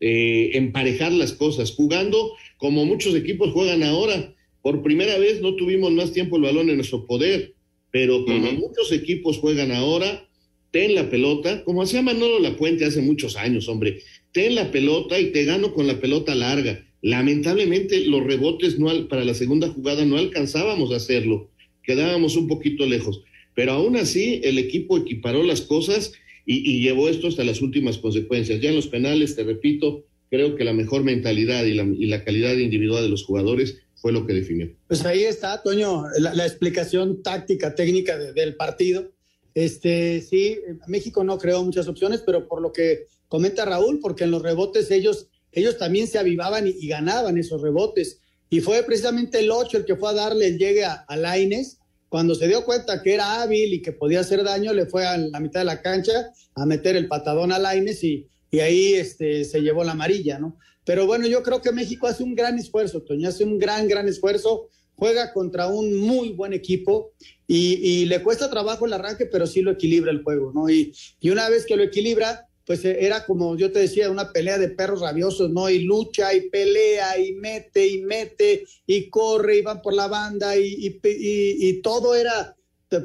[0.01, 4.35] eh, emparejar las cosas, jugando como muchos equipos juegan ahora.
[4.63, 7.57] Por primera vez no tuvimos más tiempo el balón en nuestro poder
[7.97, 10.29] pero como muchos equipos juegan ahora,
[10.71, 14.03] ten la pelota, como hacía Manolo Lapuente hace muchos años, hombre,
[14.33, 16.85] ten la pelota y te gano con la pelota larga.
[17.01, 21.49] Lamentablemente los rebotes no para la segunda jugada no alcanzábamos a hacerlo,
[21.87, 23.23] quedábamos un poquito lejos,
[23.55, 26.13] pero aún así el equipo equiparó las cosas
[26.45, 28.61] y, llevó esto hasta las últimas consecuencias.
[28.61, 31.75] Ya en los penales, te repito, creo que la mejor mentalidad y
[32.07, 34.71] la, calidad individual de los jugadores fue lo que definió.
[34.87, 39.11] Pues ahí está, Toño, la, explicación táctica, técnica de, del partido.
[39.55, 44.31] Este, sí, México no creó muchas opciones, pero por lo que comenta Raúl, porque en
[44.31, 48.21] los rebotes ellos, ellos también se avivaban y ganaban esos rebotes.
[48.49, 51.79] Y fue precisamente el 8 el que fue a darle el llegue a, a Laines.
[52.09, 55.19] Cuando se dio cuenta que era hábil y que podía hacer daño, le fue a
[55.19, 59.45] la mitad de la cancha a meter el patadón a Laines y, y ahí este,
[59.45, 60.57] se llevó la amarilla, ¿no?
[60.85, 64.09] Pero bueno, yo creo que México hace un gran esfuerzo, Toño, hace un gran, gran
[64.09, 67.13] esfuerzo, juega contra un muy buen equipo
[67.47, 70.71] y, y le cuesta trabajo el arranque, pero sí lo equilibra el juego, ¿no?
[70.71, 74.33] Y, y una vez que lo equilibra, pues eh, era como yo te decía, una
[74.33, 75.71] pelea de perros rabiosos, ¿no?
[75.71, 80.57] Y lucha y pelea y mete y mete y corre y van por la banda
[80.57, 82.57] y, y, todo era,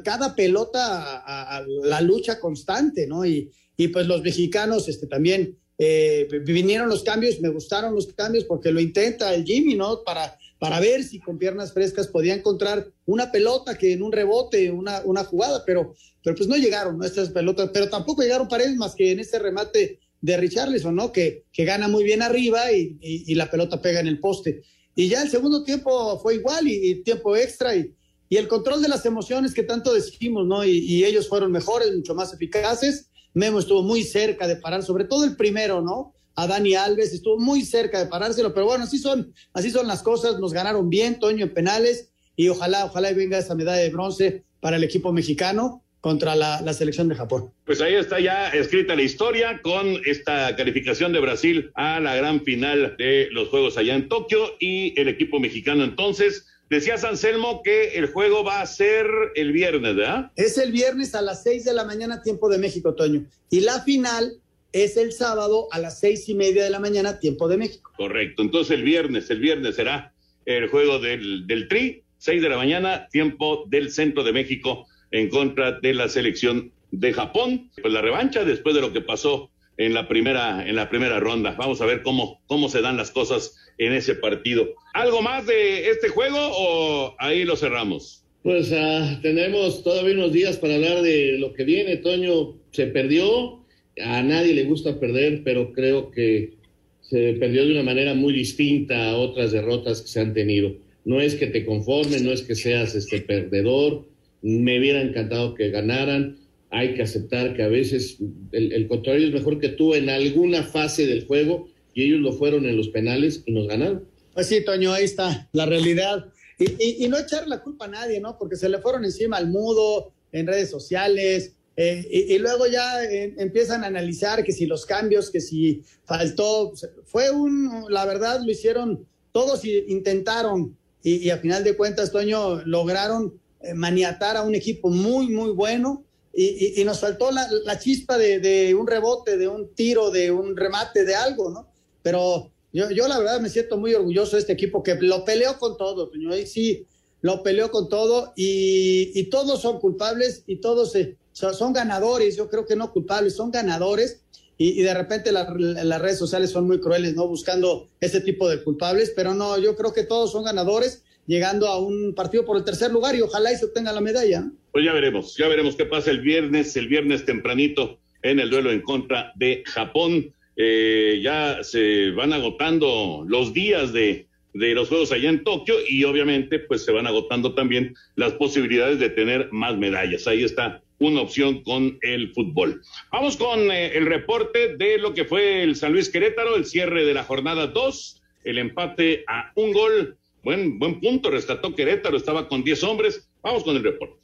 [0.04, 3.24] cada pelota a, la lucha constante, ¿no?
[3.24, 8.44] Y, y pues los mexicanos este, también eh, vinieron los cambios, me gustaron los cambios
[8.44, 10.02] porque lo intenta el Jimmy, ¿no?
[10.04, 14.70] Para, para ver si con piernas frescas podía encontrar una pelota que en un rebote,
[14.70, 17.04] una, una jugada, pero, pero pues no llegaron ¿no?
[17.04, 21.10] estas pelotas, pero tampoco llegaron él más que en ese remate de Richarlison, ¿no?
[21.10, 24.62] Que, que gana muy bien arriba y, y, la pelota pega en el poste.
[24.94, 27.92] Y ya el segundo tiempo fue igual y, y tiempo extra y,
[28.30, 30.64] el control de las emociones que tanto decimos, ¿no?
[30.64, 35.24] Y, ellos fueron mejores, mucho más eficaces Memo estuvo muy cerca de parar, sobre todo
[35.24, 36.14] el primero, ¿no?
[36.34, 40.02] A Dani Alves estuvo muy cerca de parárselo, pero bueno, así son, así son las
[40.02, 44.44] cosas, nos ganaron bien, Toño, en penales, y ojalá, ojalá venga esa medalla de bronce
[44.60, 47.52] para el equipo mexicano contra la, la, selección de Japón.
[47.64, 52.42] Pues ahí está ya escrita la historia con esta calificación de Brasil a la gran
[52.42, 57.98] final de los Juegos allá en Tokio y el equipo mexicano entonces Decías, Anselmo, que
[57.98, 60.32] el juego va a ser el viernes, ¿verdad?
[60.36, 63.26] Es el viernes a las seis de la mañana, tiempo de México, Toño.
[63.50, 64.40] Y la final
[64.72, 67.92] es el sábado a las seis y media de la mañana, tiempo de México.
[67.96, 68.42] Correcto.
[68.42, 70.12] Entonces el viernes, el viernes será
[70.46, 75.28] el juego del, del Tri, seis de la mañana, tiempo del centro de México en
[75.28, 77.70] contra de la selección de Japón.
[77.80, 81.54] Pues la revancha después de lo que pasó en la primera, en la primera ronda.
[81.58, 84.68] Vamos a ver cómo, cómo se dan las cosas en ese partido.
[84.94, 88.24] ¿Algo más de este juego o ahí lo cerramos?
[88.42, 91.96] Pues uh, tenemos todavía unos días para hablar de lo que viene.
[91.98, 93.61] Toño se perdió,
[94.00, 96.54] a nadie le gusta perder, pero creo que
[97.00, 100.74] se perdió de una manera muy distinta a otras derrotas que se han tenido.
[101.04, 104.06] No es que te conformes, no es que seas este perdedor.
[104.40, 106.38] Me hubiera encantado que ganaran
[106.72, 108.16] hay que aceptar que a veces
[108.50, 112.64] el, contrario es mejor que tú en alguna fase del juego y ellos lo fueron
[112.64, 114.08] en los penales y nos ganaron.
[114.32, 116.32] Pues sí, Toño, ahí está la realidad.
[116.58, 118.38] Y, y, y no echar la culpa a nadie, ¿no?
[118.38, 123.02] Porque se le fueron encima al mudo, en redes sociales, eh, y, y, luego ya
[123.02, 126.72] eh, empiezan a analizar que si los cambios, que si faltó,
[127.04, 132.62] fue un, la verdad lo hicieron, todos intentaron y, y a final de cuentas, Toño,
[132.66, 136.04] lograron eh, maniatar a un equipo muy, muy bueno
[136.34, 140.30] y, y, nos faltó la, la chispa de, de, un rebote, de un tiro, de
[140.30, 141.68] un remate, de algo, ¿no?
[142.02, 145.58] Pero yo, yo la verdad me siento muy orgulloso de este equipo que lo peleó
[145.58, 146.38] con todo, señor.
[146.38, 146.86] Y sí,
[147.20, 152.66] lo peleó con todo y todos son culpables y todos se, son ganadores, yo creo
[152.66, 154.22] que no culpables, son ganadores.
[154.58, 157.26] Y, de repente la, las redes sociales son muy crueles, ¿no?
[157.26, 161.78] Buscando ese tipo de culpables, pero no, yo creo que todos son ganadores llegando a
[161.78, 164.44] un partido por el tercer lugar y ojalá y se obtenga la medalla.
[164.70, 168.70] Pues ya veremos, ya veremos qué pasa el viernes, el viernes tempranito en el duelo
[168.70, 170.32] en contra de Japón.
[170.56, 176.04] Eh, ya se van agotando los días de, de los Juegos allá en Tokio y
[176.04, 180.26] obviamente pues se van agotando también las posibilidades de tener más medallas.
[180.26, 182.82] Ahí está una opción con el fútbol.
[183.10, 187.04] Vamos con eh, el reporte de lo que fue el San Luis Querétaro, el cierre
[187.04, 192.48] de la jornada 2, el empate a un gol Buen, buen punto, rescató Querétaro, estaba
[192.48, 193.30] con 10 hombres.
[193.42, 194.21] Vamos con el reporte.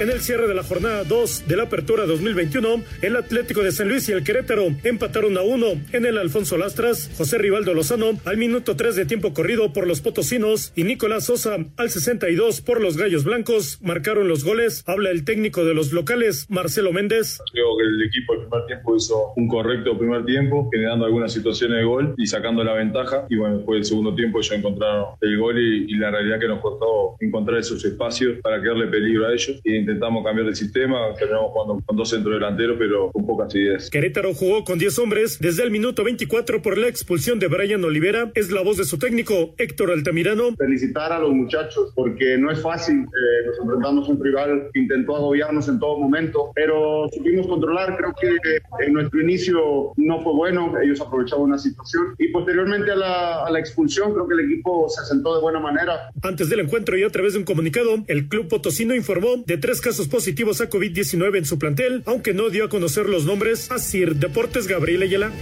[0.00, 3.86] En el cierre de la jornada 2 de la apertura 2021, el Atlético de San
[3.86, 8.38] Luis y el Querétaro empataron a uno en el Alfonso Lastras, José Rivaldo Lozano al
[8.38, 12.96] minuto 3 de tiempo corrido por los potosinos y Nicolás Sosa al 62 por los
[12.96, 14.84] Gallos Blancos marcaron los goles.
[14.86, 17.38] Habla el técnico de los locales, Marcelo Méndez.
[17.52, 21.76] Creo que el equipo el primer tiempo hizo un correcto primer tiempo, generando algunas situaciones
[21.76, 23.26] de gol y sacando la ventaja.
[23.28, 26.60] Y bueno, después del segundo tiempo ya encontraron el gol y, la realidad que nos
[26.60, 29.60] costó encontrar esos espacios para crearle peligro a ellos
[29.90, 33.90] intentamos cambiar de sistema, terminamos jugando con dos centros delanteros, pero con pocas ideas.
[33.90, 38.30] Querétaro jugó con 10 hombres desde el minuto 24 por la expulsión de Brian Olivera.
[38.34, 40.54] Es la voz de su técnico, Héctor Altamirano.
[40.56, 43.00] Felicitar a los muchachos porque no es fácil.
[43.00, 47.96] Eh, nos enfrentamos a un rival que intentó agobiarnos en todo momento, pero supimos controlar.
[47.96, 50.72] Creo que en nuestro inicio no fue bueno.
[50.82, 54.88] Ellos aprovechaban una situación y posteriormente a la, a la expulsión creo que el equipo
[54.88, 56.10] se sentó de buena manera.
[56.22, 59.79] Antes del encuentro y a través de un comunicado, el club potosino informó de tres
[59.80, 63.70] casos positivos a COVID-19 en su plantel, aunque no dio a conocer los nombres.
[63.70, 65.32] Asir Deportes Gabriel Ayala.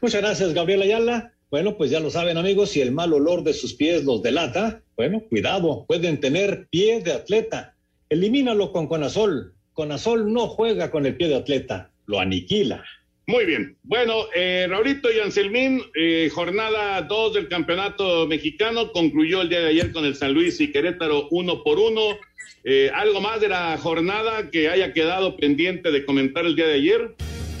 [0.00, 1.34] Muchas gracias, Gabriel Ayala.
[1.50, 4.82] Bueno, pues ya lo saben amigos, si el mal olor de sus pies los delata,
[4.96, 7.74] bueno, cuidado, pueden tener pie de atleta.
[8.08, 9.54] Elimínalo con Conazol.
[9.72, 12.84] Conazol no juega con el pie de atleta, lo aniquila.
[13.30, 13.76] Muy bien.
[13.84, 19.68] Bueno, eh, Raulito y Anselmín, eh, jornada 2 del campeonato mexicano, concluyó el día de
[19.68, 22.18] ayer con el San Luis y Querétaro uno por uno.
[22.64, 26.74] Eh, ¿Algo más de la jornada que haya quedado pendiente de comentar el día de
[26.74, 27.14] ayer?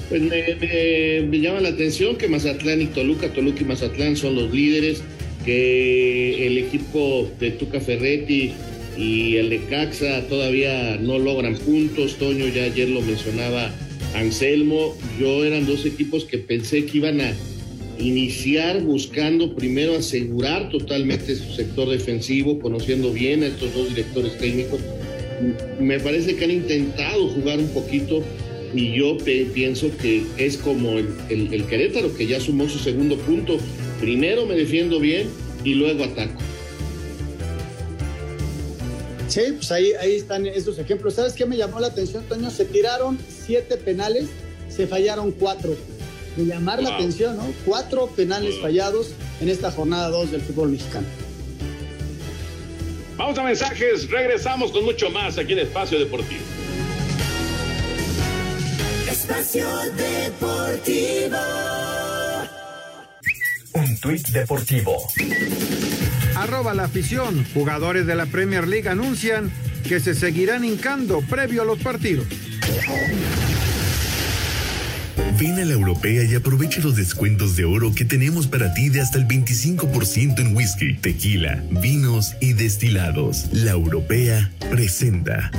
[0.08, 4.52] Pues me, me, llama la atención que Mazatlán y Toluca, Toluca y Mazatlán son los
[4.52, 5.04] líderes,
[5.44, 8.52] que el equipo de Tuca Ferretti
[8.96, 12.16] y el de Caxa todavía no logran puntos.
[12.16, 13.70] Toño ya ayer lo mencionaba
[14.14, 17.32] Anselmo, yo eran dos equipos que pensé que iban a
[17.98, 24.80] iniciar buscando primero asegurar totalmente su sector defensivo, conociendo bien a estos dos directores técnicos.
[25.78, 28.22] Me parece que han intentado jugar un poquito
[28.74, 29.16] y yo
[29.54, 33.58] pienso que es como el, Querétaro, que ya sumó su segundo punto.
[34.00, 35.28] Primero me defiendo bien
[35.64, 36.40] y luego ataco.
[39.30, 41.14] Sí, pues ahí, ahí están esos ejemplos.
[41.14, 42.50] ¿Sabes qué me llamó la atención, Toño?
[42.50, 44.28] Se tiraron siete penales,
[44.68, 45.76] se fallaron cuatro.
[46.36, 47.46] Me llamar la atención, ¿no?
[47.64, 51.06] Cuatro penales fallados en esta jornada 2 del fútbol mexicano.
[53.16, 56.42] Vamos a mensajes, regresamos con mucho más aquí en Espacio Deportivo.
[59.08, 61.36] Espacio Deportivo.
[63.74, 65.06] Un tuit deportivo.
[66.36, 67.44] Arroba la afición.
[67.54, 69.50] Jugadores de la Premier League anuncian
[69.86, 72.26] que se seguirán hincando previo a los partidos.
[75.38, 79.00] Ven a la europea y aprovecha los descuentos de oro que tenemos para ti de
[79.00, 83.46] hasta el 25% en whisky, tequila, vinos y destilados.
[83.52, 85.50] La europea presenta.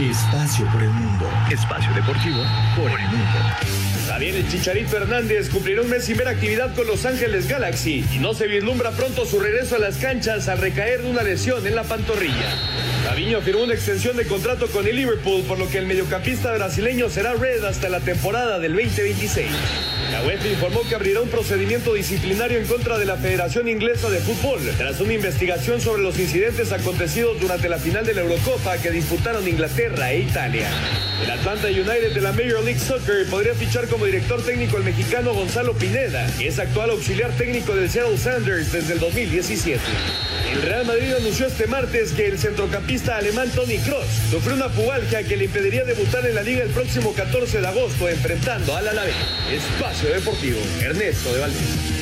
[0.00, 1.28] Espacio por el mundo.
[1.52, 2.42] Espacio deportivo
[2.74, 3.79] por el mundo.
[4.20, 8.18] También el Chicharito Hernández cumplirá un mes sin ver actividad con Los Ángeles Galaxy y
[8.18, 11.74] no se vislumbra pronto su regreso a las canchas al recaer de una lesión en
[11.74, 12.54] la pantorrilla.
[13.02, 17.08] Daviño firmó una extensión de contrato con el Liverpool, por lo que el mediocampista brasileño
[17.08, 19.48] será red hasta la temporada del 2026.
[20.12, 24.18] La UEFA informó que abrirá un procedimiento disciplinario en contra de la Federación Inglesa de
[24.20, 28.90] Fútbol tras una investigación sobre los incidentes acontecidos durante la final de la Eurocopa que
[28.90, 30.68] disputaron Inglaterra e Italia.
[31.22, 35.32] El Atlanta United de la Major League Soccer podría fichar como director técnico el mexicano
[35.32, 39.80] Gonzalo Pineda, que es actual auxiliar técnico del Seattle Sanders desde el 2017.
[40.52, 45.22] El Real Madrid anunció este martes que el centrocampista alemán Tony Kroos sufrió una pubalgia
[45.22, 49.14] que le impediría debutar en la liga el próximo 14 de agosto enfrentando al Alavés.
[49.48, 52.00] Espacio Deportivo, Ernesto de Valdés.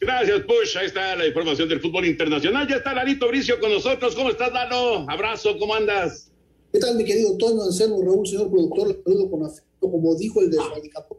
[0.00, 0.78] Gracias, Push.
[0.78, 2.66] Ahí está la información del fútbol internacional.
[2.66, 4.14] Ya está Larito Bricio con nosotros.
[4.14, 5.04] ¿Cómo estás, Lalo?
[5.10, 6.29] Abrazo, ¿cómo andas?
[6.72, 8.86] ¿Qué tal, mi querido Toño Anselmo, Raúl, señor productor?
[8.86, 9.90] Le saludo con afecto.
[9.90, 10.58] Como dijo el de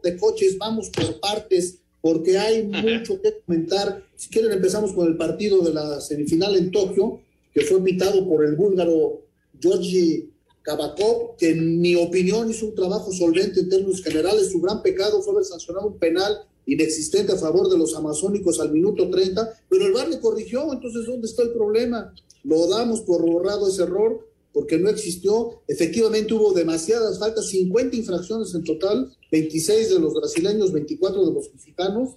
[0.02, 4.02] de coches, vamos por partes, porque hay mucho que comentar.
[4.16, 7.20] Si quieren, empezamos con el partido de la semifinal en Tokio,
[7.52, 9.20] que fue invitado por el búlgaro
[9.60, 10.30] Georgi
[10.62, 14.50] Kabakov, que en mi opinión hizo un trabajo solvente en términos generales.
[14.50, 18.72] Su gran pecado fue haber sancionado un penal inexistente a favor de los amazónicos al
[18.72, 22.14] minuto 30, pero el VAR le corrigió, entonces ¿dónde está el problema?
[22.42, 25.62] Lo damos por borrado ese error porque no existió.
[25.66, 31.52] Efectivamente hubo demasiadas faltas, 50 infracciones en total, 26 de los brasileños, 24 de los
[31.52, 32.10] mexicanos.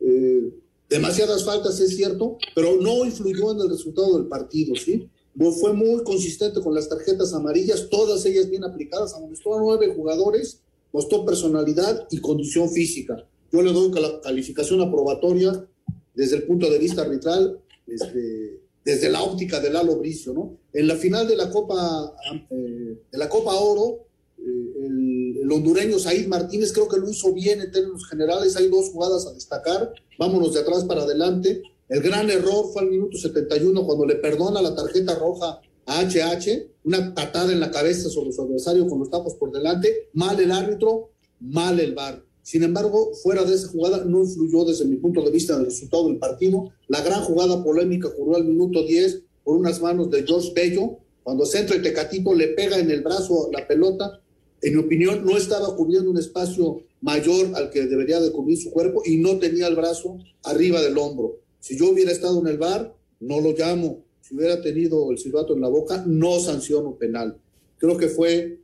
[0.00, 0.52] Eh,
[0.88, 5.08] demasiadas faltas, es cierto, pero no influyó en el resultado del partido, ¿sí?
[5.60, 10.60] Fue muy consistente con las tarjetas amarillas, todas ellas bien aplicadas, amonestó a nueve jugadores,
[10.92, 13.26] mostró personalidad y condición física.
[13.52, 15.66] Yo le doy la calificación aprobatoria
[16.14, 20.58] desde el punto de vista arbitral, desde, desde la óptica de Lalo Bricio, ¿no?
[20.72, 22.14] En la final de la Copa,
[22.50, 24.06] eh, de la Copa Oro,
[24.38, 24.86] eh,
[25.42, 29.26] el, hondureño Said Martínez creo que lo hizo bien en términos generales, hay dos jugadas
[29.26, 31.62] a destacar, vámonos de atrás para adelante.
[31.88, 36.68] El gran error fue al minuto 71 cuando le perdona la tarjeta roja a HH,
[36.84, 40.52] una patada en la cabeza sobre su adversario con los tapos por delante, mal el
[40.52, 41.10] árbitro,
[41.40, 45.30] mal el bar Sin embargo, fuera de esa jugada no influyó desde mi punto de
[45.30, 46.72] vista en el resultado del partido.
[46.88, 51.44] La gran jugada polémica ocurrió al minuto 10 por unas manos de George Bello, cuando
[51.44, 54.20] centro y Tecatito le pega en el brazo la pelota.
[54.62, 58.70] En mi opinión, no estaba cubriendo un espacio mayor al que debería de cubrir su
[58.70, 61.38] cuerpo y no tenía el brazo arriba del hombro.
[61.60, 64.02] Si yo hubiera estado en el bar, no lo llamo.
[64.20, 67.38] Si hubiera tenido el silbato en la boca, no sanciono penal.
[67.78, 68.60] Creo que fue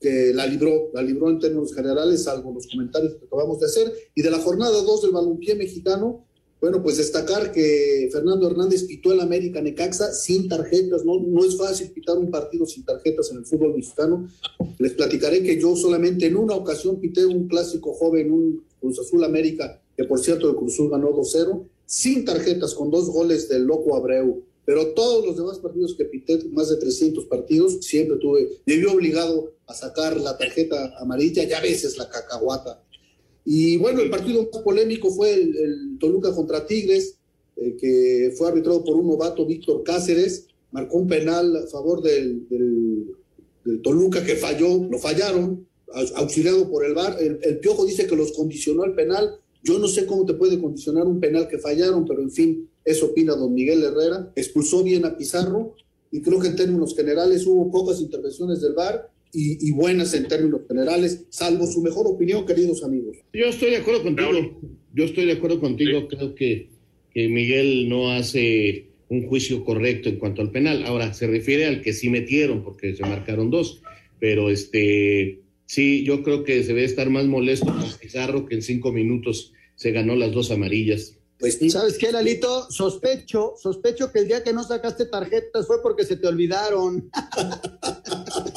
[0.00, 3.92] que la libró, la libró en términos generales, salvo los comentarios que acabamos de hacer.
[4.14, 6.24] Y de la jornada 2 del balompié mexicano,
[6.60, 11.04] bueno, pues destacar que Fernando Hernández pitó el América Necaxa sin tarjetas.
[11.06, 14.28] No, no es fácil pitar un partido sin tarjetas en el fútbol mexicano.
[14.78, 19.24] Les platicaré que yo solamente en una ocasión pité un clásico joven, un Cruz Azul
[19.24, 23.64] América, que por cierto el Cruz Azul ganó 2-0, sin tarjetas, con dos goles del
[23.64, 24.42] Loco Abreu.
[24.66, 28.92] Pero todos los demás partidos que pité, más de 300 partidos, siempre tuve, me vio
[28.92, 32.82] obligado a sacar la tarjeta amarilla y a veces la cacahuata.
[33.44, 37.16] Y bueno, el partido más polémico fue el, Toluca contra Tigres,
[37.56, 42.46] eh, que fue arbitrado por un novato, Víctor Cáceres, marcó un penal a favor del,
[43.82, 45.66] Toluca que falló, lo fallaron,
[46.16, 47.16] auxiliado por el VAR.
[47.20, 49.38] El, Piojo dice que los condicionó el penal.
[49.62, 53.06] Yo no sé cómo te puede condicionar un penal que fallaron, pero en fin, eso
[53.06, 54.32] opina don Miguel Herrera.
[54.34, 55.74] Expulsó bien a Pizarro
[56.10, 60.62] y creo que en términos generales hubo pocas intervenciones del VAR y, buenas en términos
[60.66, 63.16] generales, salvo su mejor opinión, queridos amigos.
[63.32, 64.60] Yo estoy de acuerdo contigo.
[64.94, 66.08] Yo estoy de acuerdo contigo.
[66.08, 66.68] Creo que,
[67.12, 70.84] que Miguel no hace un juicio correcto en cuanto al penal.
[70.84, 73.82] Ahora, se refiere al que sí metieron, porque se marcaron dos.
[74.18, 78.62] Pero este sí, yo creo que se debe estar más molesto con Pizarro que en
[78.62, 81.16] cinco minutos se ganó las dos amarillas.
[81.38, 82.70] Pues ¿Sabes qué, Lalito?
[82.70, 87.10] Sospecho, sospecho que el día que no sacaste tarjetas fue porque se te olvidaron.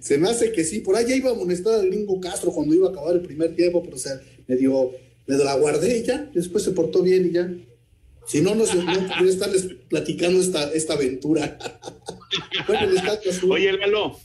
[0.00, 0.80] se me hace que sí.
[0.80, 3.54] Por ahí ya iba a amonestar al Lingo Castro cuando iba a acabar el primer
[3.54, 4.92] tiempo, pero o sea, me dio,
[5.26, 6.30] me la guardé y ya.
[6.34, 7.50] Después se portó bien y ya.
[8.26, 11.58] Si no, no, no podría estarles platicando esta, esta aventura.
[13.48, 14.18] Oye, Lalo.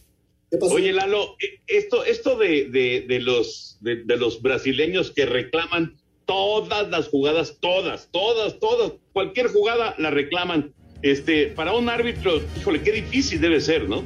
[0.61, 5.97] Oye, Lalo, eh, esto, esto de, de, de los, de, de los brasileños que reclaman
[6.25, 10.73] todas las jugadas, todas, todas, todas, cualquier jugada la reclaman.
[11.01, 14.03] Este, para un árbitro, híjole, qué difícil debe ser, ¿no?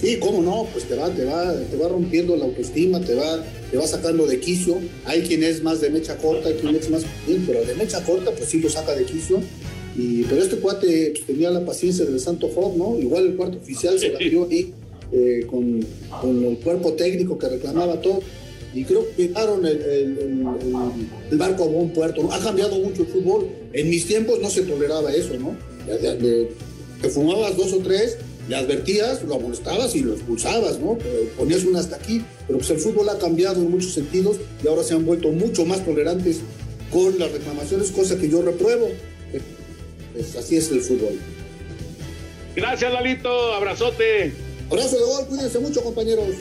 [0.00, 3.44] Sí, cómo no, pues te va, te va, te va rompiendo la autoestima, te va,
[3.70, 4.78] te va sacando de quicio.
[5.04, 7.02] Hay quien es más de mecha corta, hay quien es más
[7.46, 9.40] pero de mecha corta, pues sí lo saca de quicio.
[9.96, 12.98] Y, pero este cuate pues, tenía la paciencia del Santo Job, ¿no?
[12.98, 14.72] Igual el cuarto oficial se la dio ahí
[15.12, 15.84] eh, con,
[16.20, 18.20] con el cuerpo técnico que reclamaba todo
[18.72, 22.32] y creo que dejaron el, barco a buen puerto.
[22.32, 23.48] Ha cambiado mucho el fútbol.
[23.72, 25.56] En mis tiempos no se toleraba eso, ¿no?
[27.02, 28.18] que fumabas dos o tres,
[28.50, 30.98] le advertías, lo amonestabas y lo expulsabas, ¿no?
[31.38, 32.24] Ponías una hasta aquí.
[32.48, 35.64] Pero pues el fútbol ha cambiado en muchos sentidos y ahora se han vuelto mucho
[35.64, 36.40] más tolerantes
[36.92, 38.88] con las reclamaciones, cosa que yo repruebo.
[40.12, 41.16] Pues así es el fútbol.
[42.56, 43.54] Gracias, Lalito.
[43.54, 44.32] Abrazote.
[44.68, 45.26] Abrazo de gol.
[45.28, 46.34] Cuídense mucho, compañeros.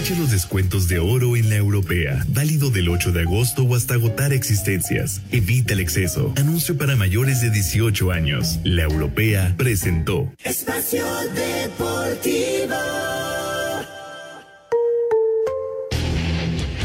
[0.00, 3.92] Aprovecha los descuentos de oro en la europea, válido del 8 de agosto o hasta
[3.92, 5.20] agotar existencias.
[5.30, 6.32] Evita el exceso.
[6.38, 8.58] Anuncio para mayores de 18 años.
[8.64, 10.32] La europea presentó.
[10.42, 12.76] Espacio Deportivo.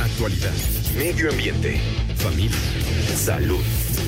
[0.03, 0.53] Actualidad.
[0.97, 1.79] Medio ambiente.
[2.17, 2.57] Familia.
[3.15, 3.63] Salud.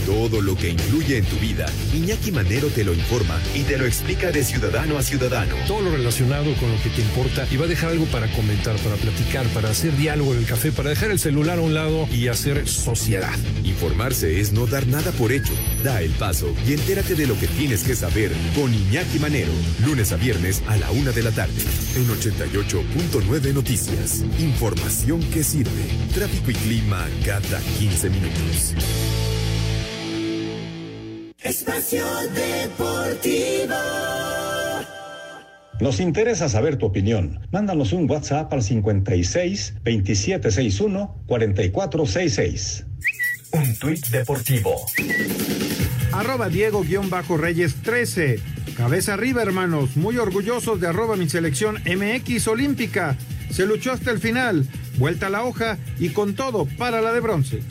[0.06, 3.86] Todo lo que influye en tu vida, Iñaki Manero te lo informa y te lo
[3.86, 5.56] explica de ciudadano a ciudadano.
[5.68, 8.76] Todo lo relacionado con lo que te importa y va a dejar algo para comentar,
[8.78, 12.08] para platicar, para hacer diálogo en el café, para dejar el celular a un lado
[12.12, 13.34] y hacer sociedad.
[13.64, 15.54] Informarse es no dar nada por hecho.
[15.84, 19.52] Da el paso y entérate de lo que tienes que saber con Iñaki Manero,
[19.86, 21.62] lunes a viernes a la una de la tarde,
[21.96, 24.24] en 88.9 Noticias.
[24.40, 25.88] Información que sirve.
[26.14, 29.27] Tráfico y clima cada 15 minutos.
[31.58, 32.06] Espacio
[32.36, 33.74] Deportivo.
[35.80, 37.40] Nos interesa saber tu opinión.
[37.52, 42.86] Mándanos un WhatsApp al 56 2761 4466.
[43.54, 44.76] Un tuit deportivo.
[46.12, 48.40] Arroba Diego-Reyes 13.
[48.76, 49.98] Cabeza arriba, hermanos.
[49.98, 53.18] Muy orgullosos de arroba mi selección MX olímpica.
[53.50, 54.68] Se luchó hasta el final.
[55.00, 57.64] Vuelta a la hoja y con todo para la de bronce.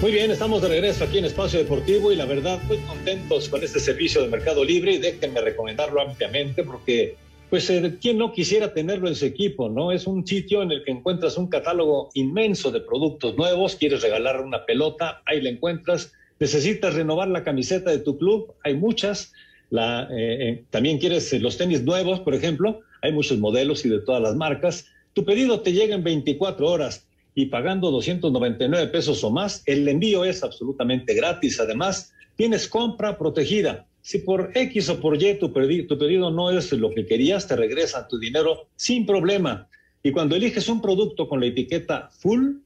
[0.00, 3.62] Muy bien, estamos de regreso aquí en Espacio Deportivo y la verdad muy contentos con
[3.62, 7.16] este servicio de Mercado Libre y déjenme recomendarlo ampliamente porque
[7.50, 9.92] pues eh, quién no quisiera tenerlo en su equipo, ¿no?
[9.92, 14.40] Es un sitio en el que encuentras un catálogo inmenso de productos nuevos, quieres regalar
[14.40, 19.34] una pelota, ahí la encuentras, necesitas renovar la camiseta de tu club, hay muchas,
[19.68, 24.00] la, eh, eh, también quieres los tenis nuevos, por ejemplo, hay muchos modelos y de
[24.00, 29.30] todas las marcas, tu pedido te llega en 24 horas y pagando 299 pesos o
[29.30, 35.22] más, el envío es absolutamente gratis, además tienes compra protegida si por X o por
[35.22, 39.68] Y tu, pedido no es lo que querías, te regresan tu dinero sin problema.
[40.02, 42.56] Y cuando eliges un producto con la etiqueta full,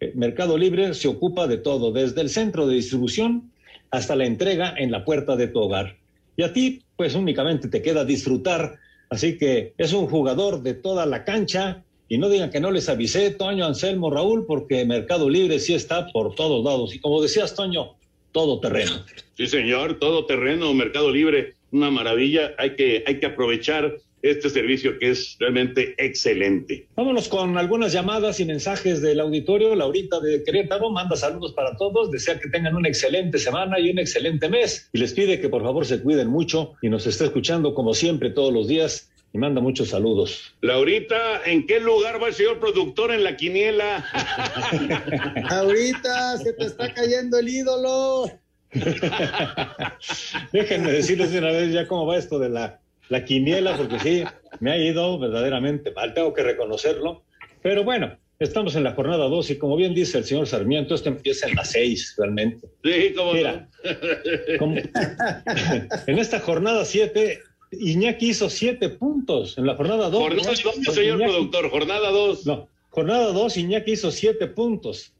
[0.00, 3.52] eh, Mercado Libre se ocupa de todo, desde el centro de distribución
[3.90, 5.96] hasta la entrega en la puerta de tu hogar.
[6.36, 8.78] Y a ti, pues únicamente te queda disfrutar.
[9.08, 11.84] Así que es un jugador de toda la cancha.
[12.08, 16.06] Y no digan que no les avisé, Toño, Anselmo, Raúl, porque Mercado Libre sí está
[16.08, 16.94] por todos lados.
[16.94, 17.94] Y como decías, Toño,
[18.32, 18.92] todo terreno.
[19.36, 22.52] Sí, señor, todo terreno, Mercado Libre, una maravilla.
[22.58, 26.86] Hay que, hay que aprovechar este servicio que es realmente excelente.
[26.96, 29.74] Vámonos con algunas llamadas y mensajes del auditorio.
[29.74, 33.98] Laurita de Querétaro manda saludos para todos, desea que tengan una excelente semana y un
[33.98, 37.74] excelente mes y les pide que por favor se cuiden mucho y nos esté escuchando
[37.74, 40.54] como siempre todos los días y manda muchos saludos.
[40.60, 44.04] Laurita, ¿en qué lugar va el señor productor en la quiniela?
[45.50, 48.30] Ahorita se te está cayendo el ídolo.
[50.52, 52.78] Déjenme decirles de una vez ya cómo va esto de la,
[53.08, 54.22] la quiniela, porque sí,
[54.60, 57.24] me ha ido verdaderamente mal, tengo que reconocerlo.
[57.60, 61.08] Pero bueno, estamos en la jornada 2 y como bien dice el señor Sarmiento, esto
[61.08, 62.68] empieza en las 6 realmente.
[62.84, 63.68] Sí, cómo Mira,
[66.06, 67.40] en esta jornada 7
[67.80, 70.22] Iñaki hizo siete puntos en la jornada dos.
[70.22, 72.46] Jornada dos, señor productor, jornada dos.
[72.46, 75.12] No, jornada dos, Iñaki hizo siete puntos.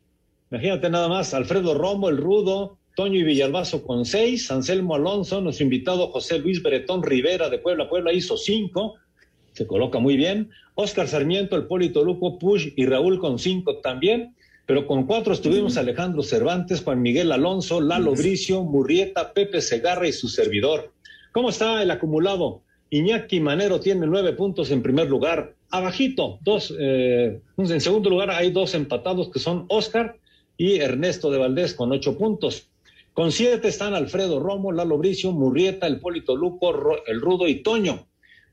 [0.51, 5.65] Imagínate nada más, Alfredo Romo, el Rudo, Toño y Villalbazo con seis, Anselmo Alonso, nuestro
[5.65, 8.95] invitado José Luis Beretón Rivera de Puebla, Puebla hizo cinco,
[9.53, 10.51] se coloca muy bien.
[10.77, 14.35] Oscar Sarmiento, el Polito Luco, Push y Raúl con cinco también.
[14.67, 20.13] Pero con cuatro estuvimos Alejandro Cervantes, Juan Miguel Alonso, Lalo Bricio, Murrieta, Pepe Segarra y
[20.13, 20.94] su servidor.
[21.35, 22.63] ¿Cómo está el acumulado?
[22.91, 25.57] Iñaki Manero tiene nueve puntos en primer lugar.
[25.69, 26.73] Abajito, dos.
[26.79, 30.17] Eh, en segundo lugar hay dos empatados que son Oscar
[30.57, 32.69] y Ernesto de Valdés con ocho puntos.
[33.15, 36.73] Con siete están Alfredo Romo, Lalo Bricio, Murrieta, El Polito Luco,
[37.05, 38.07] El Rudo y Toño.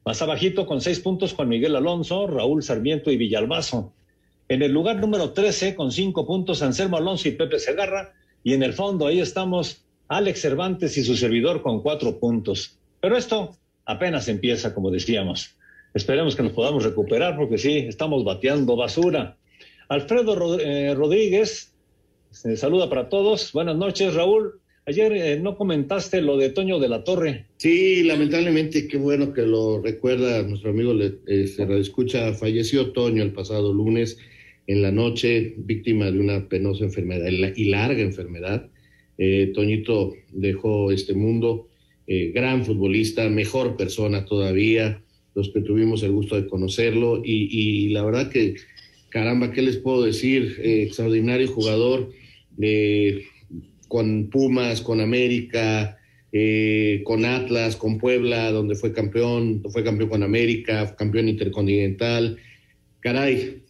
[0.03, 3.93] Más abajito con seis puntos Juan Miguel Alonso, Raúl Sarmiento y Villalbazo.
[4.49, 8.13] En el lugar número trece con cinco puntos Anselmo Alonso y Pepe Segarra.
[8.43, 12.77] Y en el fondo ahí estamos Alex Cervantes y su servidor con cuatro puntos.
[12.99, 13.55] Pero esto
[13.85, 15.55] apenas empieza, como decíamos.
[15.93, 19.37] Esperemos que nos podamos recuperar porque sí, estamos bateando basura.
[19.87, 21.73] Alfredo eh, Rodríguez,
[22.29, 23.53] se saluda para todos.
[23.53, 24.59] Buenas noches, Raúl.
[24.85, 27.45] Ayer eh, no comentaste lo de Toño de la Torre.
[27.55, 32.33] Sí, lamentablemente, qué bueno que lo recuerda nuestro amigo, eh, se escucha.
[32.33, 34.17] Falleció Toño el pasado lunes
[34.67, 38.69] en la noche, víctima de una penosa enfermedad y larga enfermedad.
[39.17, 41.67] Eh, Toñito dejó este mundo,
[42.07, 45.01] eh, gran futbolista, mejor persona todavía,
[45.35, 48.55] los que tuvimos el gusto de conocerlo y, la verdad que,
[49.09, 50.57] caramba, ¿qué les puedo decir?
[50.63, 52.09] Eh, extraordinario jugador
[53.87, 55.97] con Pumas, con América,
[57.03, 62.37] con Atlas, con Puebla, donde fue campeón, fue campeón con América, campeón intercontinental.
[62.99, 63.63] Caray,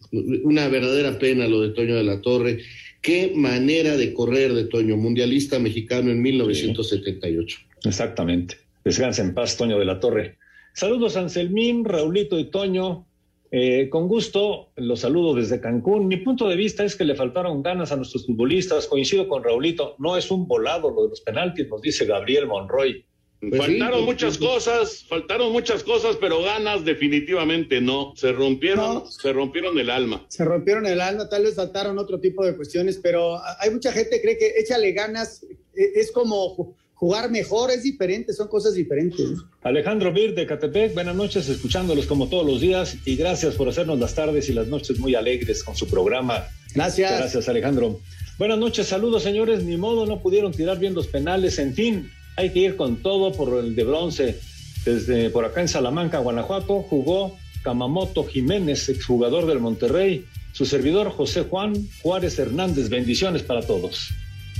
[0.44, 2.58] una verdadera pena lo de Toño de la Torre.
[3.02, 7.58] Qué manera de correr de Toño, mundialista mexicano en 1978.
[7.84, 8.58] Exactamente.
[8.84, 10.38] Descansa en paz, Toño de la Torre.
[10.72, 13.06] Saludos, Anselmín, Raulito y Toño.
[13.50, 16.06] Eh, con gusto los saludo desde Cancún.
[16.06, 18.86] Mi punto de vista es que le faltaron ganas a nuestros futbolistas.
[18.86, 23.04] Coincido con Raulito, no es un volado lo de los penaltis, nos dice Gabriel Monroy.
[23.48, 28.12] Pues faltaron muchas cosas, faltaron muchas cosas, pero ganas definitivamente no.
[28.14, 30.24] Se rompieron, se rompieron el alma.
[30.28, 34.10] Se rompieron el alma, tal vez faltaron otro tipo de cuestiones, pero hay mucha gente
[34.16, 39.26] que cree que échale ganas, e, es como jugar mejor, es diferente, son cosas diferentes.
[39.62, 43.98] Alejandro Bir de Catepec, buenas noches, escuchándolos como todos los días y gracias por hacernos
[43.98, 46.46] las tardes y las noches muy alegres con su programa.
[46.76, 47.18] Gracias.
[47.18, 47.98] Gracias, Alejandro.
[48.38, 52.50] Buenas noches, saludos señores, ni modo, no pudieron tirar bien los penales, en fin, hay
[52.50, 54.38] que ir con todo por el de bronce.
[54.84, 60.24] Desde por acá en Salamanca, Guanajuato, jugó Kamamoto Jiménez, exjugador del Monterrey.
[60.52, 62.88] Su servidor José Juan Juárez Hernández.
[62.88, 64.08] Bendiciones para todos.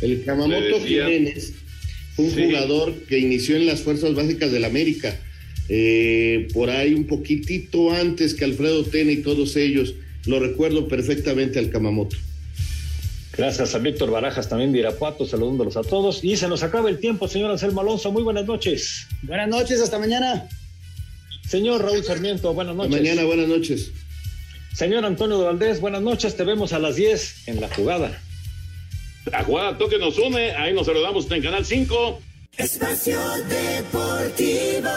[0.00, 1.54] El Kamamoto Jiménez,
[2.16, 5.18] un jugador que inició en las fuerzas básicas del América.
[5.68, 9.94] Eh, por ahí un poquitito antes que Alfredo Tena y todos ellos.
[10.26, 12.16] Lo recuerdo perfectamente al Kamamoto.
[13.36, 16.22] Gracias a Víctor Barajas también de Irapuato, saludándolos a todos.
[16.22, 18.12] Y se nos acaba el tiempo, señor Anselmo Alonso.
[18.12, 19.06] Muy buenas noches.
[19.22, 20.48] Buenas noches, hasta mañana.
[21.48, 22.92] Señor Raúl Sarmiento, buenas noches.
[22.92, 23.90] Mañana, buenas noches.
[24.74, 26.36] Señor Antonio de Valdés, buenas noches.
[26.36, 28.20] Te vemos a las 10 en la jugada.
[29.30, 30.52] La jugada toque nos une.
[30.52, 32.20] Ahí nos saludamos en Canal 5.
[32.58, 33.18] Espacio
[33.48, 34.90] Deportivo.